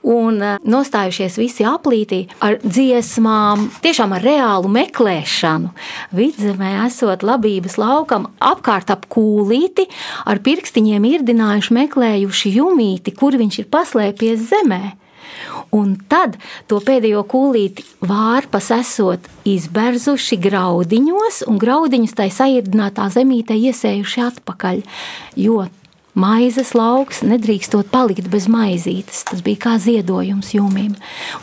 un 0.10 0.38
eh, 0.42 0.56
nostājušies 0.63 1.36
visi 1.39 1.66
aplītī 1.68 2.22
ar 2.46 2.56
dziesmām, 2.63 3.66
tiešām 3.84 4.16
ar 4.16 4.24
reālu 4.24 4.72
meklēšanu. 4.72 5.74
Vidzemē 6.16 6.72
esot 6.86 7.25
labības 7.28 7.75
laukam, 7.82 8.30
apkārt 8.39 8.94
ap 8.96 9.10
kūlīti, 9.12 9.89
ar 10.25 10.39
pirkstiņiem 10.46 11.10
irdinājuši 11.13 11.75
meklējuši 11.82 12.56
jumīti, 12.56 13.16
kur 13.20 13.36
viņš 13.39 13.60
ir 13.60 13.70
paslēpies 13.75 14.48
zemē. 14.54 14.99
Un 15.76 15.96
tad 16.10 16.38
to 16.70 16.80
pēdējo 16.82 17.24
kūlīti 17.30 17.86
vārpas 18.10 18.72
esot 18.74 19.28
izberzuši 19.50 20.40
graudiņos, 20.42 21.44
un 21.50 21.60
graudiņus 21.62 22.16
tai 22.18 22.30
saīrdinātā 22.34 23.10
zemītē 23.14 23.58
iesējuši 23.70 24.24
atpakaļ. 24.30 24.82
Jo 25.38 25.68
Maizes 26.18 26.72
lauks 26.74 27.22
nedrīkstot 27.22 27.92
palikt 27.92 28.30
bez 28.34 28.48
maizītes. 28.50 29.22
Tas 29.30 29.44
bija 29.46 29.62
kā 29.66 29.75
ziedojums 29.82 30.56
jūmīm. 30.56 30.96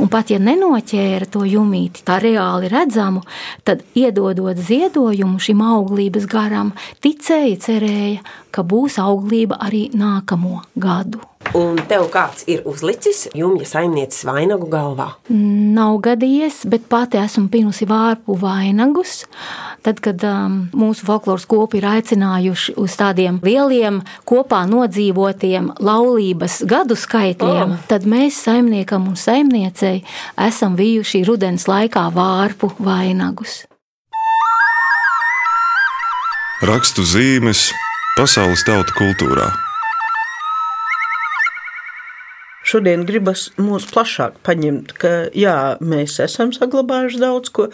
Un 0.02 0.10
pat 0.10 0.32
ja 0.34 0.40
nenoķēra 0.42 1.28
to 1.30 1.44
jūmīti 1.46 2.02
tā 2.06 2.18
reāli 2.22 2.70
redzamu, 2.72 3.22
tad 3.62 3.84
iedodot 3.94 4.58
ziedojumu 4.58 5.38
šim 5.42 5.62
auglības 5.62 6.26
garam, 6.30 6.74
ticēja, 7.04 7.60
cerēja, 7.62 8.26
ka 8.50 8.66
būs 8.66 8.98
auglība 9.02 9.60
arī 9.62 9.86
nākamo 9.94 10.64
gadu. 10.74 11.22
Un 11.54 11.78
tev 11.88 12.08
kāds 12.10 12.42
ir 12.50 12.64
uzlicis 12.66 13.26
jumja 13.36 13.68
saimnieces 13.68 14.24
vainagu 14.26 14.66
galvā? 14.72 15.12
Nav 15.30 16.00
gadījies, 16.02 16.64
bet 16.68 16.88
pati 16.90 17.20
esmu 17.22 17.46
pinusi 17.52 17.86
vārpu 17.86 18.34
vainagus. 18.40 19.22
Tad, 19.86 20.00
kad 20.02 20.22
um, 20.26 20.54
mūsu 20.74 21.06
folkloras 21.06 21.44
kopi 21.46 21.78
ir 21.78 21.84
aicinājuši 21.86 22.72
uz 22.82 22.96
tādiem 22.98 23.36
lieliem, 23.44 24.00
kopā 24.26 24.64
nodzīvotiem 24.66 25.68
laulības 25.78 26.56
gadu 26.66 26.96
skaitļiem, 26.98 27.76
oh. 27.76 27.84
tad 27.86 28.08
mēs 28.10 28.40
saimniekam 28.48 29.06
un 29.06 29.14
saimniecei 29.14 30.00
esam 30.48 30.74
bijuši 30.74 31.22
rudens 31.28 31.68
laikā 31.70 32.08
vārpu 32.16 32.72
vainagus. 32.82 33.60
Rakstu 36.66 37.06
zīmes 37.06 37.68
pasaules 38.18 38.66
tautu 38.66 38.98
kultūrā. 38.98 39.52
Šodien 42.66 43.04
gribas 43.06 43.44
mūs 43.62 43.84
plašāk 43.92 44.40
paņemt, 44.46 44.90
ka 44.98 45.10
jā, 45.38 45.76
mēs 45.78 46.16
esam 46.24 46.50
saglabājuši 46.50 47.20
daudz 47.22 47.52
ko, 47.54 47.68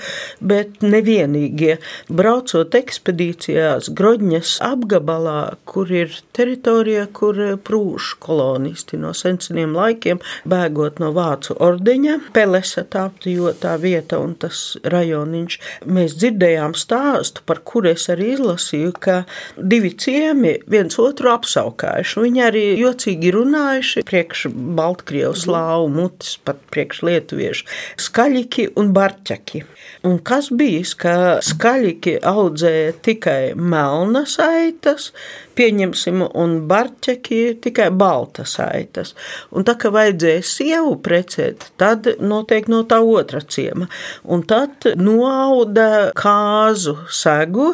bet 0.45 0.83
nevienīgie. 0.85 1.79
Braucot 2.13 2.77
ekspedīcijās 2.77 3.89
Grodņas 3.97 4.59
apgabalā, 4.67 5.55
kur 5.65 5.89
ir 5.89 6.13
teritorija, 6.37 7.07
kur 7.17 7.41
prūš 7.65 8.11
kolonisti 8.21 9.01
no 9.01 9.15
senseniem 9.17 9.73
laikiem, 9.79 10.21
bēgot 10.45 11.01
no 11.01 11.09
Vācu 11.17 11.57
ordeņa, 11.57 12.19
Pelesa 12.37 12.85
tāptījotā 12.93 13.79
vieta 13.81 14.21
un 14.21 14.37
tas 14.45 14.61
rajoniņš, 14.85 15.59
mēs 15.89 16.19
dzirdējām 16.21 16.77
stāstu, 16.77 17.47
par 17.49 17.63
kur 17.65 17.89
es 17.89 18.11
arī 18.13 18.35
izlasīju, 18.35 18.93
ka 19.01 19.23
divi 19.57 19.95
ciemi 19.97 20.59
viens 20.69 21.01
otru 21.01 21.33
apsaukājuši. 21.33 22.21
Viņi 22.29 22.47
arī 22.51 22.67
jocīgi 22.83 23.33
runājuši 23.41 24.07
priekš 24.13 24.47
Baltkrievu 24.83 25.37
slāvu 25.39 25.89
mutes, 25.93 26.37
pat 26.43 26.59
priekš 26.73 27.03
lietuviešu, 27.07 27.69
skaļiki 28.03 28.73
un 28.81 28.91
barķaki. 28.97 29.63
Un 30.09 30.19
kas 30.27 30.51
bija, 30.59 30.83
ka 30.99 31.15
skaļiki 31.47 32.17
audzēja 32.27 32.97
tikai 33.07 33.41
melnas 33.55 34.39
aitas, 34.43 35.13
pieņemsim, 35.57 36.23
un 36.39 36.55
barķeki 36.69 37.41
tikai 37.65 37.89
baltas 37.95 38.57
aitas. 38.63 39.15
Un 39.53 39.67
tā 39.69 39.75
kā 39.81 39.91
vajadzēja 39.93 40.45
sievu 40.47 40.97
precēt, 41.05 41.69
tad 41.81 42.09
noteikti 42.23 42.73
no 42.73 42.83
tā 42.89 43.01
otra 43.03 43.43
ciema. 43.43 43.89
Un 44.25 44.45
tad 44.49 44.87
noauda 44.99 46.13
kāzu 46.19 46.97
segu, 47.13 47.73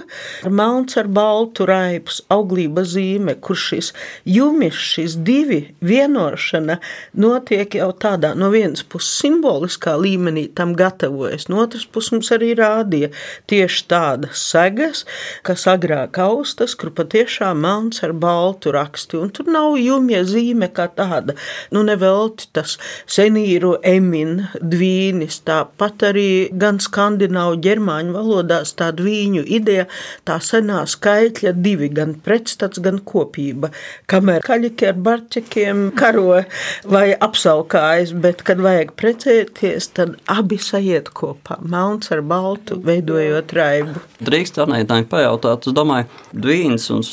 melns 0.48 0.98
ar 1.00 1.10
baltu 1.12 1.66
raips, 1.68 2.22
auglības 2.32 2.94
zīme, 2.94 3.36
kur 3.42 3.58
šis 3.58 3.92
jumis, 4.26 4.78
šis 4.78 5.18
divi 5.26 5.60
vienošana 5.84 6.78
notiek 7.18 7.78
jau 7.78 7.90
tādā 7.92 8.34
no 8.38 8.50
vienas 8.54 8.84
puses 8.84 9.18
simboliskā 9.22 9.94
līmenī, 10.00 10.48
tam 10.54 10.74
gatavojas, 10.78 11.48
no 11.50 11.62
otras 11.64 11.86
puses 11.86 12.14
mums 12.14 12.32
arī 12.34 12.54
rādīja 12.58 13.12
tieši 13.50 13.84
tādas 13.90 14.42
segas, 14.50 15.04
kas 15.46 15.66
agrāk 15.70 16.18
austas, 16.22 16.76
kur 16.78 16.92
patiešām 16.94 17.67
melns 17.68 18.02
ar 18.06 18.12
baltu 18.16 18.72
raksti, 18.74 19.18
un 19.20 19.32
tur 19.34 19.48
nav 19.52 19.76
jumja 19.80 20.22
zīme 20.28 20.70
kā 20.74 20.88
tāda. 20.96 21.36
Nu, 21.74 21.84
nevelti 21.86 22.48
tas 22.56 22.76
senīru 23.10 23.76
emin 23.86 24.46
dvīnis, 24.60 25.40
tāpat 25.48 26.08
arī 26.10 26.28
gan 26.58 26.80
skandināvu 26.82 27.58
ģermāņu 27.64 28.14
valodās 28.16 28.74
tā 28.78 28.90
dvīņu 28.96 29.44
ideja, 29.58 29.86
tā 30.28 30.38
senā 30.44 30.84
skaitļa 30.88 31.54
divi, 31.58 31.90
gan 31.94 32.16
pretstats, 32.24 32.80
gan 32.84 33.00
kopība. 33.04 33.72
Kamēr 34.10 34.44
kaļiki 34.46 34.90
ar 34.90 34.98
barķekiem 35.08 35.84
karo 35.98 36.42
vai 36.88 37.06
apsaukājas, 37.14 38.14
bet 38.22 38.44
kad 38.46 38.62
vajag 38.64 38.94
precēties, 38.98 39.90
tad 39.96 40.16
abi 40.30 40.60
sajiet 40.62 41.12
kopā, 41.16 41.58
melns 41.62 42.12
ar 42.14 42.24
baltu, 42.26 42.78
veidojot 42.84 43.54
raibu. 43.56 44.04
Drīkst 44.24 44.60
Arnētāji 44.62 45.08
pajautāt, 45.10 45.68
es 45.68 45.76
domāju, 45.76 46.08
dvīns 46.32 46.88
un 46.94 47.04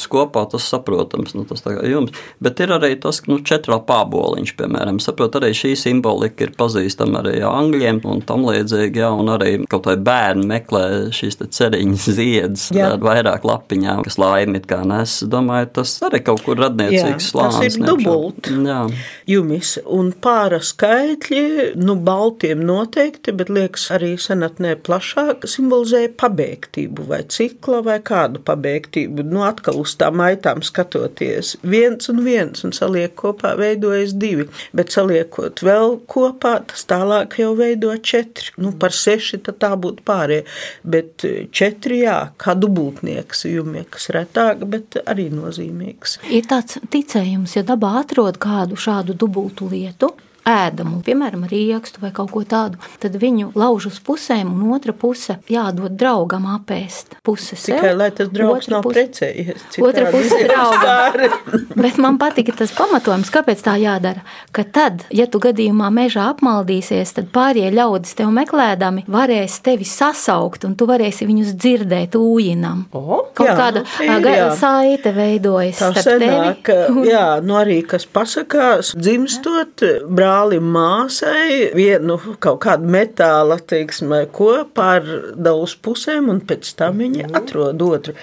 saudzes 0.00 0.08
kopā 0.10 0.48
tas 0.50 0.66
saprotams, 0.68 1.34
nu, 1.34 1.44
tas 1.44 1.62
jums, 1.84 2.12
bet 2.40 2.60
ir 2.60 2.72
arī 2.72 2.98
tas, 3.00 3.20
nu, 3.28 3.40
četrā 3.40 3.80
pāboliņš, 3.84 4.54
piemēram, 4.56 5.00
saprot, 5.00 5.36
arī 5.36 5.52
šī 5.54 5.74
simbolika 5.76 6.44
ir 6.44 6.54
pazīstama 6.56 7.20
arī 7.22 7.40
angļiem 7.44 8.00
un 8.04 8.22
tam 8.22 8.44
līdzīgi, 8.48 9.00
jā, 9.00 9.10
un 9.10 9.30
arī 9.34 9.66
kaut 9.70 9.86
vai 9.86 9.96
bērni 9.96 10.46
meklē 10.46 11.10
šīs 11.12 11.40
ceriņas 11.40 12.08
ziedus 12.18 12.68
ar 12.72 12.98
vairāk 13.00 13.44
lapiņām, 13.44 14.04
kas 14.06 14.18
laimi 14.20 14.60
it 14.60 14.68
kā 14.70 14.82
nes, 14.84 15.20
domāju, 15.30 15.70
tas 15.80 15.96
arī 16.06 16.22
kaut 16.24 16.44
kur 16.46 16.58
radniecīgs 16.60 17.30
slānis. 17.32 17.60
Tas 17.60 17.78
ir 17.78 17.86
dubult. 17.86 18.50
Jā. 18.50 18.82
Jumis 19.30 19.76
un 19.86 20.12
pāra 20.22 20.60
skaitļi, 20.64 21.74
nu, 21.80 21.96
baltiem 21.96 22.62
noteikti, 22.66 23.34
bet 23.36 23.52
liekas 23.52 23.88
arī 23.94 24.14
senatnē 24.20 24.76
plašāk 24.86 25.46
simbolizē 25.50 26.06
pabeigtību 26.20 27.06
vai 27.10 27.22
cikla 27.30 27.82
vai 27.86 27.98
kādu 28.04 28.42
pabeigtību. 28.44 29.24
Nu, 29.30 29.44
atkal 29.46 29.80
uz 29.80 29.89
tām 29.98 30.22
aitām 30.24 30.62
skatoties, 30.66 31.56
viens 31.62 32.10
un 32.12 32.22
viens, 32.24 32.64
un 32.66 32.74
saliek 32.76 33.14
kopā 33.18 33.54
veidojas 33.58 34.14
divi, 34.20 34.46
bet 34.76 34.94
saliekot 34.94 35.62
vēl 35.66 35.98
kopā, 36.10 36.56
tas 36.70 36.86
tālāk 36.90 37.38
jau 37.40 37.52
veido 37.58 37.92
četri. 37.96 38.52
Nu, 38.60 38.72
par 38.76 38.94
seši 38.94 39.42
tad 39.46 39.60
tā 39.62 39.72
būtu 39.80 40.04
pārējie, 40.06 40.46
bet 40.94 41.26
četri, 41.56 42.02
jā, 42.04 42.18
kā 42.40 42.54
dubultnieks, 42.58 43.46
jumieks 43.50 44.10
retāk, 44.14 44.64
bet 44.70 45.00
arī 45.06 45.30
nozīmīgs. 45.34 46.20
Ir 46.30 46.48
tāds 46.50 46.80
ticējums, 46.92 47.56
ja 47.58 47.66
dabā 47.66 47.96
atrod 48.04 48.40
kādu 48.42 48.78
šādu 48.80 49.16
dubultu 49.18 49.70
lietu, 49.70 50.12
ēdamu, 50.48 51.00
piemēram, 51.04 51.44
riekstu 51.50 52.02
vai 52.02 52.10
kaut 52.14 52.30
ko 52.32 52.42
tādu, 52.48 52.80
tad 53.02 53.16
viņu 53.20 53.52
lauž 53.58 53.90
uz 53.90 53.98
pusēm, 54.04 54.50
un 54.54 54.72
otra 54.74 54.94
puse 54.96 55.38
jādod 55.50 55.94
draugam 55.98 56.46
apēst. 56.54 57.18
Puse 57.26 57.58
sev, 57.58 57.78
Tikai 57.78 57.92
lai 57.96 58.10
tas 58.16 58.30
draugs 58.32 58.70
nav 58.72 58.84
puse, 58.86 58.96
precējies. 58.96 59.66
Otra 59.84 60.08
puse 60.12 60.40
draugam. 60.46 61.68
Bet 61.76 62.00
man 62.02 62.18
patika 62.20 62.54
tas 62.56 62.72
pamatojums, 62.76 63.32
kāpēc 63.32 63.64
tā 63.66 63.76
jādara. 63.80 64.24
Ka 64.56 64.64
tad, 64.64 65.04
ja 65.14 65.26
tu 65.30 65.40
gadījumā 65.42 65.90
mežā 65.94 66.30
apmaldīsies, 66.34 67.14
tad 67.18 67.30
pārējie 67.34 67.72
ļaudis 67.76 68.16
tev 68.18 68.32
meklēdami 68.34 69.06
varēs 69.10 69.60
tevi 69.66 69.88
sasaukt, 69.88 70.64
un 70.68 70.76
tu 70.78 70.88
varēsi 70.90 71.28
viņus 71.28 71.54
dzirdēt 71.60 72.16
ūjinam. 72.18 72.86
Oh, 72.96 73.28
kaut 73.36 73.50
jā, 73.50 73.56
kāda 73.58 73.84
ir, 74.06 74.24
jā. 74.24 74.48
saite 74.58 75.12
veidojas. 75.16 75.80
Tā 75.80 76.04
senāk, 76.04 76.72
jā, 77.12 77.26
nu 77.44 77.58
arī, 77.60 77.80
kas 77.86 78.06
pasakās, 78.08 78.94
dzimstot, 78.98 79.84
brāl 80.08 80.29
brālim, 80.30 80.66
māsai 80.74 81.70
vienu 81.74 82.16
kaut 82.42 82.60
kādu 82.64 82.88
metāla, 82.90 83.58
teiksim, 83.58 84.12
kopā 84.34 84.88
ar 85.00 85.08
daudz 85.34 85.74
pusēm, 85.82 86.28
un 86.30 86.40
pēc 86.46 86.70
tam 86.78 87.00
viņi 87.02 87.26
atrod 87.36 87.82
otru. 87.82 88.14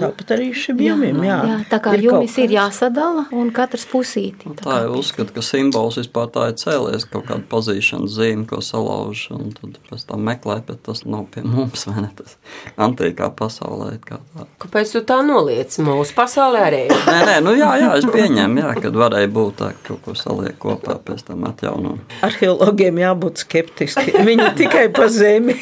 Tāpat 0.00 0.34
arī 0.36 0.52
šim 0.56 0.80
jumim, 0.82 1.22
jā. 1.26 1.38
jā. 1.50 1.58
Tā 1.70 1.80
kā 1.82 1.96
ir 1.96 2.06
jumis 2.06 2.36
ir 2.42 2.54
jāsadala 2.56 3.26
un 3.34 3.50
katrs 3.54 3.86
pusīti. 3.90 4.52
Tā, 4.60 4.66
tā 4.66 4.78
ir 4.84 4.94
uzskata, 4.96 5.34
ka 5.34 5.44
simbols 5.44 5.98
vispār 6.00 6.30
tā 6.34 6.50
ir 6.52 6.58
cēlies 6.60 7.08
kaut 7.10 7.26
kāda 7.30 7.46
pazīšanas 7.50 8.14
zīme, 8.16 8.46
ko 8.50 8.60
salauž, 8.64 9.26
un 9.34 9.54
tad 9.56 9.80
pēc 9.90 10.06
tam 10.10 10.26
meklē, 10.26 10.60
bet 10.68 10.82
tas 10.86 11.04
nav 11.06 11.26
pie 11.34 11.44
mums, 11.46 11.86
vai 11.90 12.06
ne, 12.06 12.12
tas 12.18 12.36
antīkā 12.76 13.30
pasaulē. 13.38 13.96
Kā 14.06 14.20
tā. 14.34 14.46
Kāpēc 14.62 14.94
tu 14.94 15.02
tā 15.08 15.20
noliec? 15.26 15.78
Mūsu 15.82 16.16
pasaulē 16.16 16.66
arī. 16.70 16.84
nē, 16.92 17.18
nē, 17.30 17.36
nu 17.46 17.56
jā, 17.58 17.72
jā, 17.82 17.92
es 17.98 18.08
pieņemu, 18.12 18.62
jā, 18.62 18.74
kad 18.86 19.00
varēja 19.02 19.32
būt 19.32 19.58
tā, 19.60 19.72
kaut 19.86 20.04
ko 20.04 20.16
saliek 20.18 20.58
kopā 20.60 20.98
pēc 21.06 21.26
tam 21.30 21.46
atjaunot. 21.56 22.16
Arheologiem 22.26 23.00
jābūt 23.00 23.42
skeptiskiem. 23.42 24.20
Viņi 24.28 24.52
tikai 24.60 24.86
pa 24.94 25.08
zemi. 25.12 25.56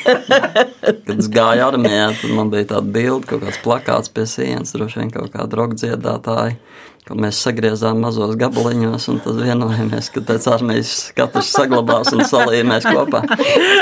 Kad 1.06 1.14
es 1.16 1.30
gāju 1.32 1.68
armijā, 1.70 2.10
tad 2.20 2.34
man 2.36 2.50
bija 2.52 2.74
tāda 2.74 2.94
bilde, 2.98 3.28
kaut 3.30 3.44
kāds 3.46 3.60
plakāts 3.64 4.12
pie 4.12 4.26
sienas, 4.28 4.74
droši 4.74 5.04
vien 5.04 5.14
kaut 5.14 5.32
kāda 5.34 5.62
rokdziedātāja 5.62 6.58
ka 7.04 7.12
mēs 7.20 7.36
sagriezām 7.44 7.98
mazos 8.00 8.32
gabaliņos 8.40 9.06
un 9.12 9.18
tad 9.20 9.36
vienojāmies, 9.44 10.06
ka 10.14 10.22
pēc 10.24 10.46
armijas 10.48 10.92
katrs 11.16 11.50
saglabās 11.52 12.08
un 12.16 12.22
salīmēs 12.24 12.86
kopā. 12.88 13.20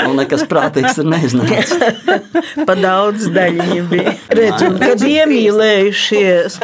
Un 0.09 0.17
nekas 0.19 0.43
prātīgs 0.51 0.97
tur 0.97 1.07
neiznāca. 1.07 1.93
Pa 2.67 2.75
daudz 2.75 3.29
daļiņu 3.33 3.85
bija. 3.87 4.11
Redz, 4.35 4.65
un 4.67 4.75
kad 4.81 5.05
iemīlējušies, 5.07 6.57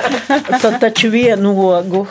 tad 0.60 0.76
taču 0.84 1.14
vienu 1.14 1.54
ogu 1.70 2.04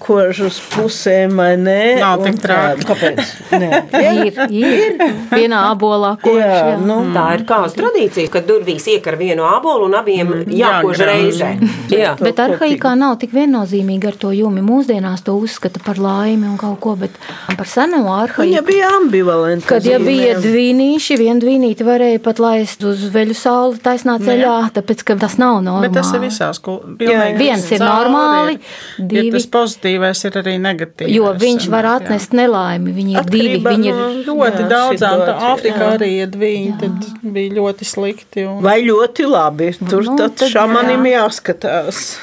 kož 0.00 0.40
uz 0.48 0.62
pusēm, 0.72 1.36
vai 1.36 1.50
ne? 1.60 1.76
Nav 2.00 2.24
tik 2.24 2.40
tā- 2.40 2.58
Kāpēc? 2.80 3.20
Nē. 3.60 3.70
Ir, 4.20 4.40
ir 4.48 4.96
vienā 5.30 5.60
abolā, 5.74 6.14
ko 6.22 6.32
Jā, 6.38 6.78
nu, 6.80 6.96
Tā 7.14 7.26
ir 7.36 7.44
kāda 7.48 7.68
tradīcija, 7.76 8.30
ka 8.32 8.40
durvīs 8.48 8.86
iekar 8.94 9.16
vienu 9.20 9.44
ābolu 9.48 9.86
un 9.90 9.96
abiem 9.98 10.32
jākož 10.48 10.56
jāgrauž. 10.56 11.04
reizē. 11.10 11.50
Jā. 11.92 12.14
Bet 12.20 12.40
arhaikā 12.42 12.94
nav 12.98 13.18
tik 13.20 13.32
viennozīmīgi 13.36 13.89
ar 14.06 14.14
to 14.14 14.30
jumi. 14.32 14.60
Mūsdienās 14.62 15.24
to 15.26 15.34
uzskata 15.34 15.80
par 15.84 15.98
laimi 15.98 16.46
un 16.46 16.56
kaut 16.60 16.78
ko, 16.80 16.94
bet 16.96 17.10
par 17.56 17.66
seno 17.66 17.96
Viņa 18.04 18.18
arhaiku. 18.22 18.66
bija 18.66 18.88
ambivalenta. 19.00 19.66
Kad 19.66 19.84
ja 19.84 19.98
bija 19.98 20.36
dvīnīši, 20.38 21.16
viena 21.18 21.40
dvīnīte 21.40 21.82
varēja 21.84 22.20
pat 22.22 22.38
laist 22.38 22.82
uz 22.84 23.02
veļu 23.10 23.34
sauli 23.34 23.78
taisnā 23.82 24.18
ceļā, 24.20 24.70
tāpēc, 24.76 25.02
ka 25.04 25.16
tas 25.16 25.36
nav 25.38 25.62
normāli. 25.62 25.88
Bet 25.88 25.98
tas 26.02 26.12
ir 26.14 26.20
visās 26.20 26.60
Jā, 27.00 27.36
viens 27.36 27.70
ir 27.72 27.78
normāli, 27.80 28.58
divi- 28.98 29.26
Ir 29.26 29.32
tas 29.32 29.46
pozitīvais 29.46 30.24
ir 30.24 30.30
arī 30.42 30.58
negatīvs. 30.60 31.10
Jo 31.12 31.32
viņš 31.34 31.68
var 31.70 31.84
atnest 31.84 32.32
nelaimi. 32.32 32.92
Viņi 32.92 33.16
ir 33.16 33.24
divi. 33.24 33.48
Atkarībā 33.60 33.70
Viņi 33.70 33.86
ir 33.88 34.26
Ļoti 34.30 34.62
Jā, 34.62 34.68
daudzām, 34.68 35.20
tā 35.26 35.34
Āfrikā 35.54 35.78
jā. 35.80 35.98
arī 35.98 36.10
ir 36.22 36.26
divi, 36.26 36.74
tad 36.80 36.92
bija 37.22 37.50
ļoti 37.56 37.84
slikti. 37.84 38.44
Un... 38.46 38.60
Vai 38.62 38.82
ļoti 38.82 39.26
labi. 39.30 39.70
Tur 39.88 40.02
Nu, 40.04 40.16
tad 40.16 40.36
tad 40.36 40.48
šamanim 40.50 41.04
jā. 41.04 41.20
jāskatās. 41.24 42.16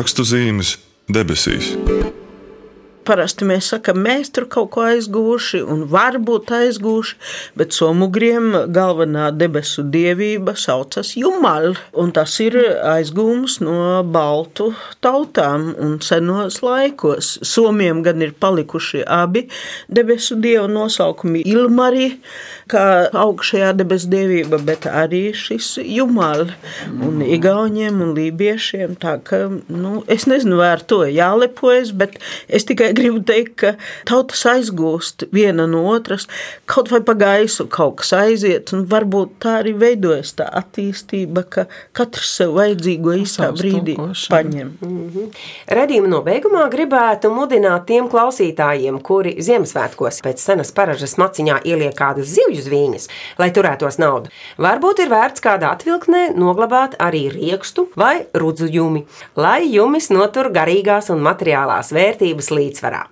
Rakstu 0.00 0.24
zīmes 0.24 0.78
debesīs. 1.12 1.74
Parasti 3.06 3.46
mēs 3.48 3.70
sakām, 3.72 4.02
mēs 4.04 4.28
tur 4.34 4.44
kaut 4.50 4.70
ko 4.74 4.82
aizgūši, 4.84 5.62
un 5.72 5.86
varbūt 5.90 6.50
aizgūši, 6.52 7.16
bet 7.56 7.72
somugriem 7.72 8.50
galvenā 8.74 9.30
debesu 9.32 9.86
dievība 9.88 10.52
saucas 10.58 11.14
Jumal. 11.16 11.72
Un 11.96 12.12
tas 12.16 12.34
ir 12.44 12.58
aizgūms 12.60 13.58
no 13.64 14.02
baltu 14.04 14.70
tautām 15.00 15.70
un 15.80 15.96
senos 16.04 16.60
laikos. 16.64 17.38
Somiem 17.46 18.02
gan 18.04 18.20
ir 18.20 18.34
palikuši 18.36 19.02
abi 19.08 19.46
debesu 19.88 20.36
dievu 20.42 20.68
nosaukumi 20.70 21.46
Ilmari, 21.48 22.10
kā 22.70 22.84
augšējā 23.16 23.72
debesu 23.80 24.12
dievība, 24.12 24.60
bet 24.66 24.86
arī 24.90 25.30
šis 25.36 25.78
Jumal. 25.86 26.50
Un 27.00 27.24
Igauniem 27.24 28.04
un 28.04 28.14
Lībiešiem 28.18 28.98
tā 29.00 29.16
ka, 29.24 29.46
nu, 29.72 30.04
es 30.10 30.28
nezinu, 30.30 30.60
vai 30.60 30.74
ar 30.76 30.84
to 30.84 31.02
jālepojas, 31.08 31.94
bet 31.96 32.20
es 32.48 32.68
tikai 32.68 32.89
gribu 32.96 33.22
teikt, 33.26 33.54
ka 33.60 33.72
tautas 34.08 34.42
aizgūst 34.50 35.28
viena 35.34 35.66
no 35.70 35.82
otras, 35.90 36.26
kaut 36.70 36.90
vai 36.92 37.02
pa 37.06 37.14
gaisu 37.18 37.66
kaut 37.70 38.00
kas 38.00 38.12
aiziet, 38.16 38.72
un 38.76 38.86
varbūt 38.90 39.36
tā 39.42 39.58
arī 39.60 39.74
veidojas 39.78 40.34
tā 40.38 40.46
attīstība, 40.60 41.44
ka 41.50 41.66
katrs 41.96 42.34
sev 42.40 42.54
vajadzīgo 42.58 43.16
savas 43.28 43.60
brīdī 43.60 43.96
tulkošanu. 43.98 44.34
paņem. 44.34 44.72
Redījuma 45.70 46.10
nobeigumā 46.14 46.66
gribētu 46.72 47.30
mudināt 47.34 47.86
tiem 47.90 48.08
klausītājiem, 48.12 49.00
kuri 49.04 49.36
Ziemassvētkos 49.42 50.20
pēc 50.24 50.42
senas 50.42 50.72
paražas 50.76 51.16
maciņā 51.20 51.60
ieliek 51.68 51.94
kādas 51.96 52.30
zivju 52.34 52.62
zvīņas, 52.66 53.08
lai 53.40 53.50
turētos 53.54 53.98
naudu. 54.00 54.32
Varbūt 54.60 55.04
ir 55.04 55.12
vērts 55.12 55.44
kādā 55.44 55.72
atvilknē 55.76 56.30
noglabāt 56.38 56.96
arī 57.02 57.26
riekstu 57.32 57.88
vai 57.98 58.26
rudzu 58.34 58.68
jumi, 58.70 59.04
lai 59.36 59.64
jumis 59.68 60.10
notur 60.12 60.50
garīgās 60.54 61.10
un 61.12 61.22
materiālās 61.24 61.92
vērtības 61.96 62.50
līdzsvarā. 62.80 63.06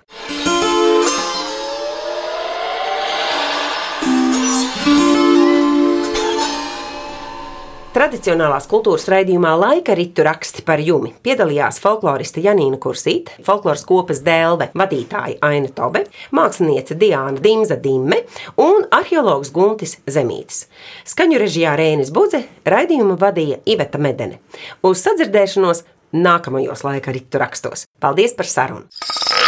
Tradicionālās 7.89 8.67
kultūras 8.69 9.07
raidījumā 9.09 9.55
laika 9.59 9.95
ritu 9.97 10.23
raksti 10.23 10.61
par 10.63 10.79
jumi 10.79 11.09
piedalījās 11.25 11.81
folkloriste 11.83 12.39
Janīna 12.39 12.77
Kursīte, 12.79 13.33
folkloras 13.43 13.81
kopas 13.83 14.21
dēlve 14.23 14.69
vadītāja 14.77 15.39
Aina 15.43 15.71
Tobe, 15.75 16.05
māksliniece 16.31 16.95
Diāna 16.95 17.41
Dimza 17.43 17.75
Dimme 17.75 18.21
un 18.61 18.85
arheologs 18.93 19.51
Guntis 19.51 19.97
Zemītis. 20.07 20.67
Skaņu 21.09 21.41
režijā 21.41 21.73
Rēnis 21.75 22.13
Budze 22.13 22.45
raidījumu 22.63 23.17
vadīja 23.19 23.59
Iveta 23.65 23.99
Medene. 23.99 24.39
Uz 24.85 25.01
sadzirdēšanos 25.03 25.83
nākamajos 26.13 26.85
laika 26.85 27.11
ritu 27.11 27.41
rakstos. 27.41 27.87
Paldies 27.99 28.37
par 28.37 28.47
sarunu! 28.47 29.38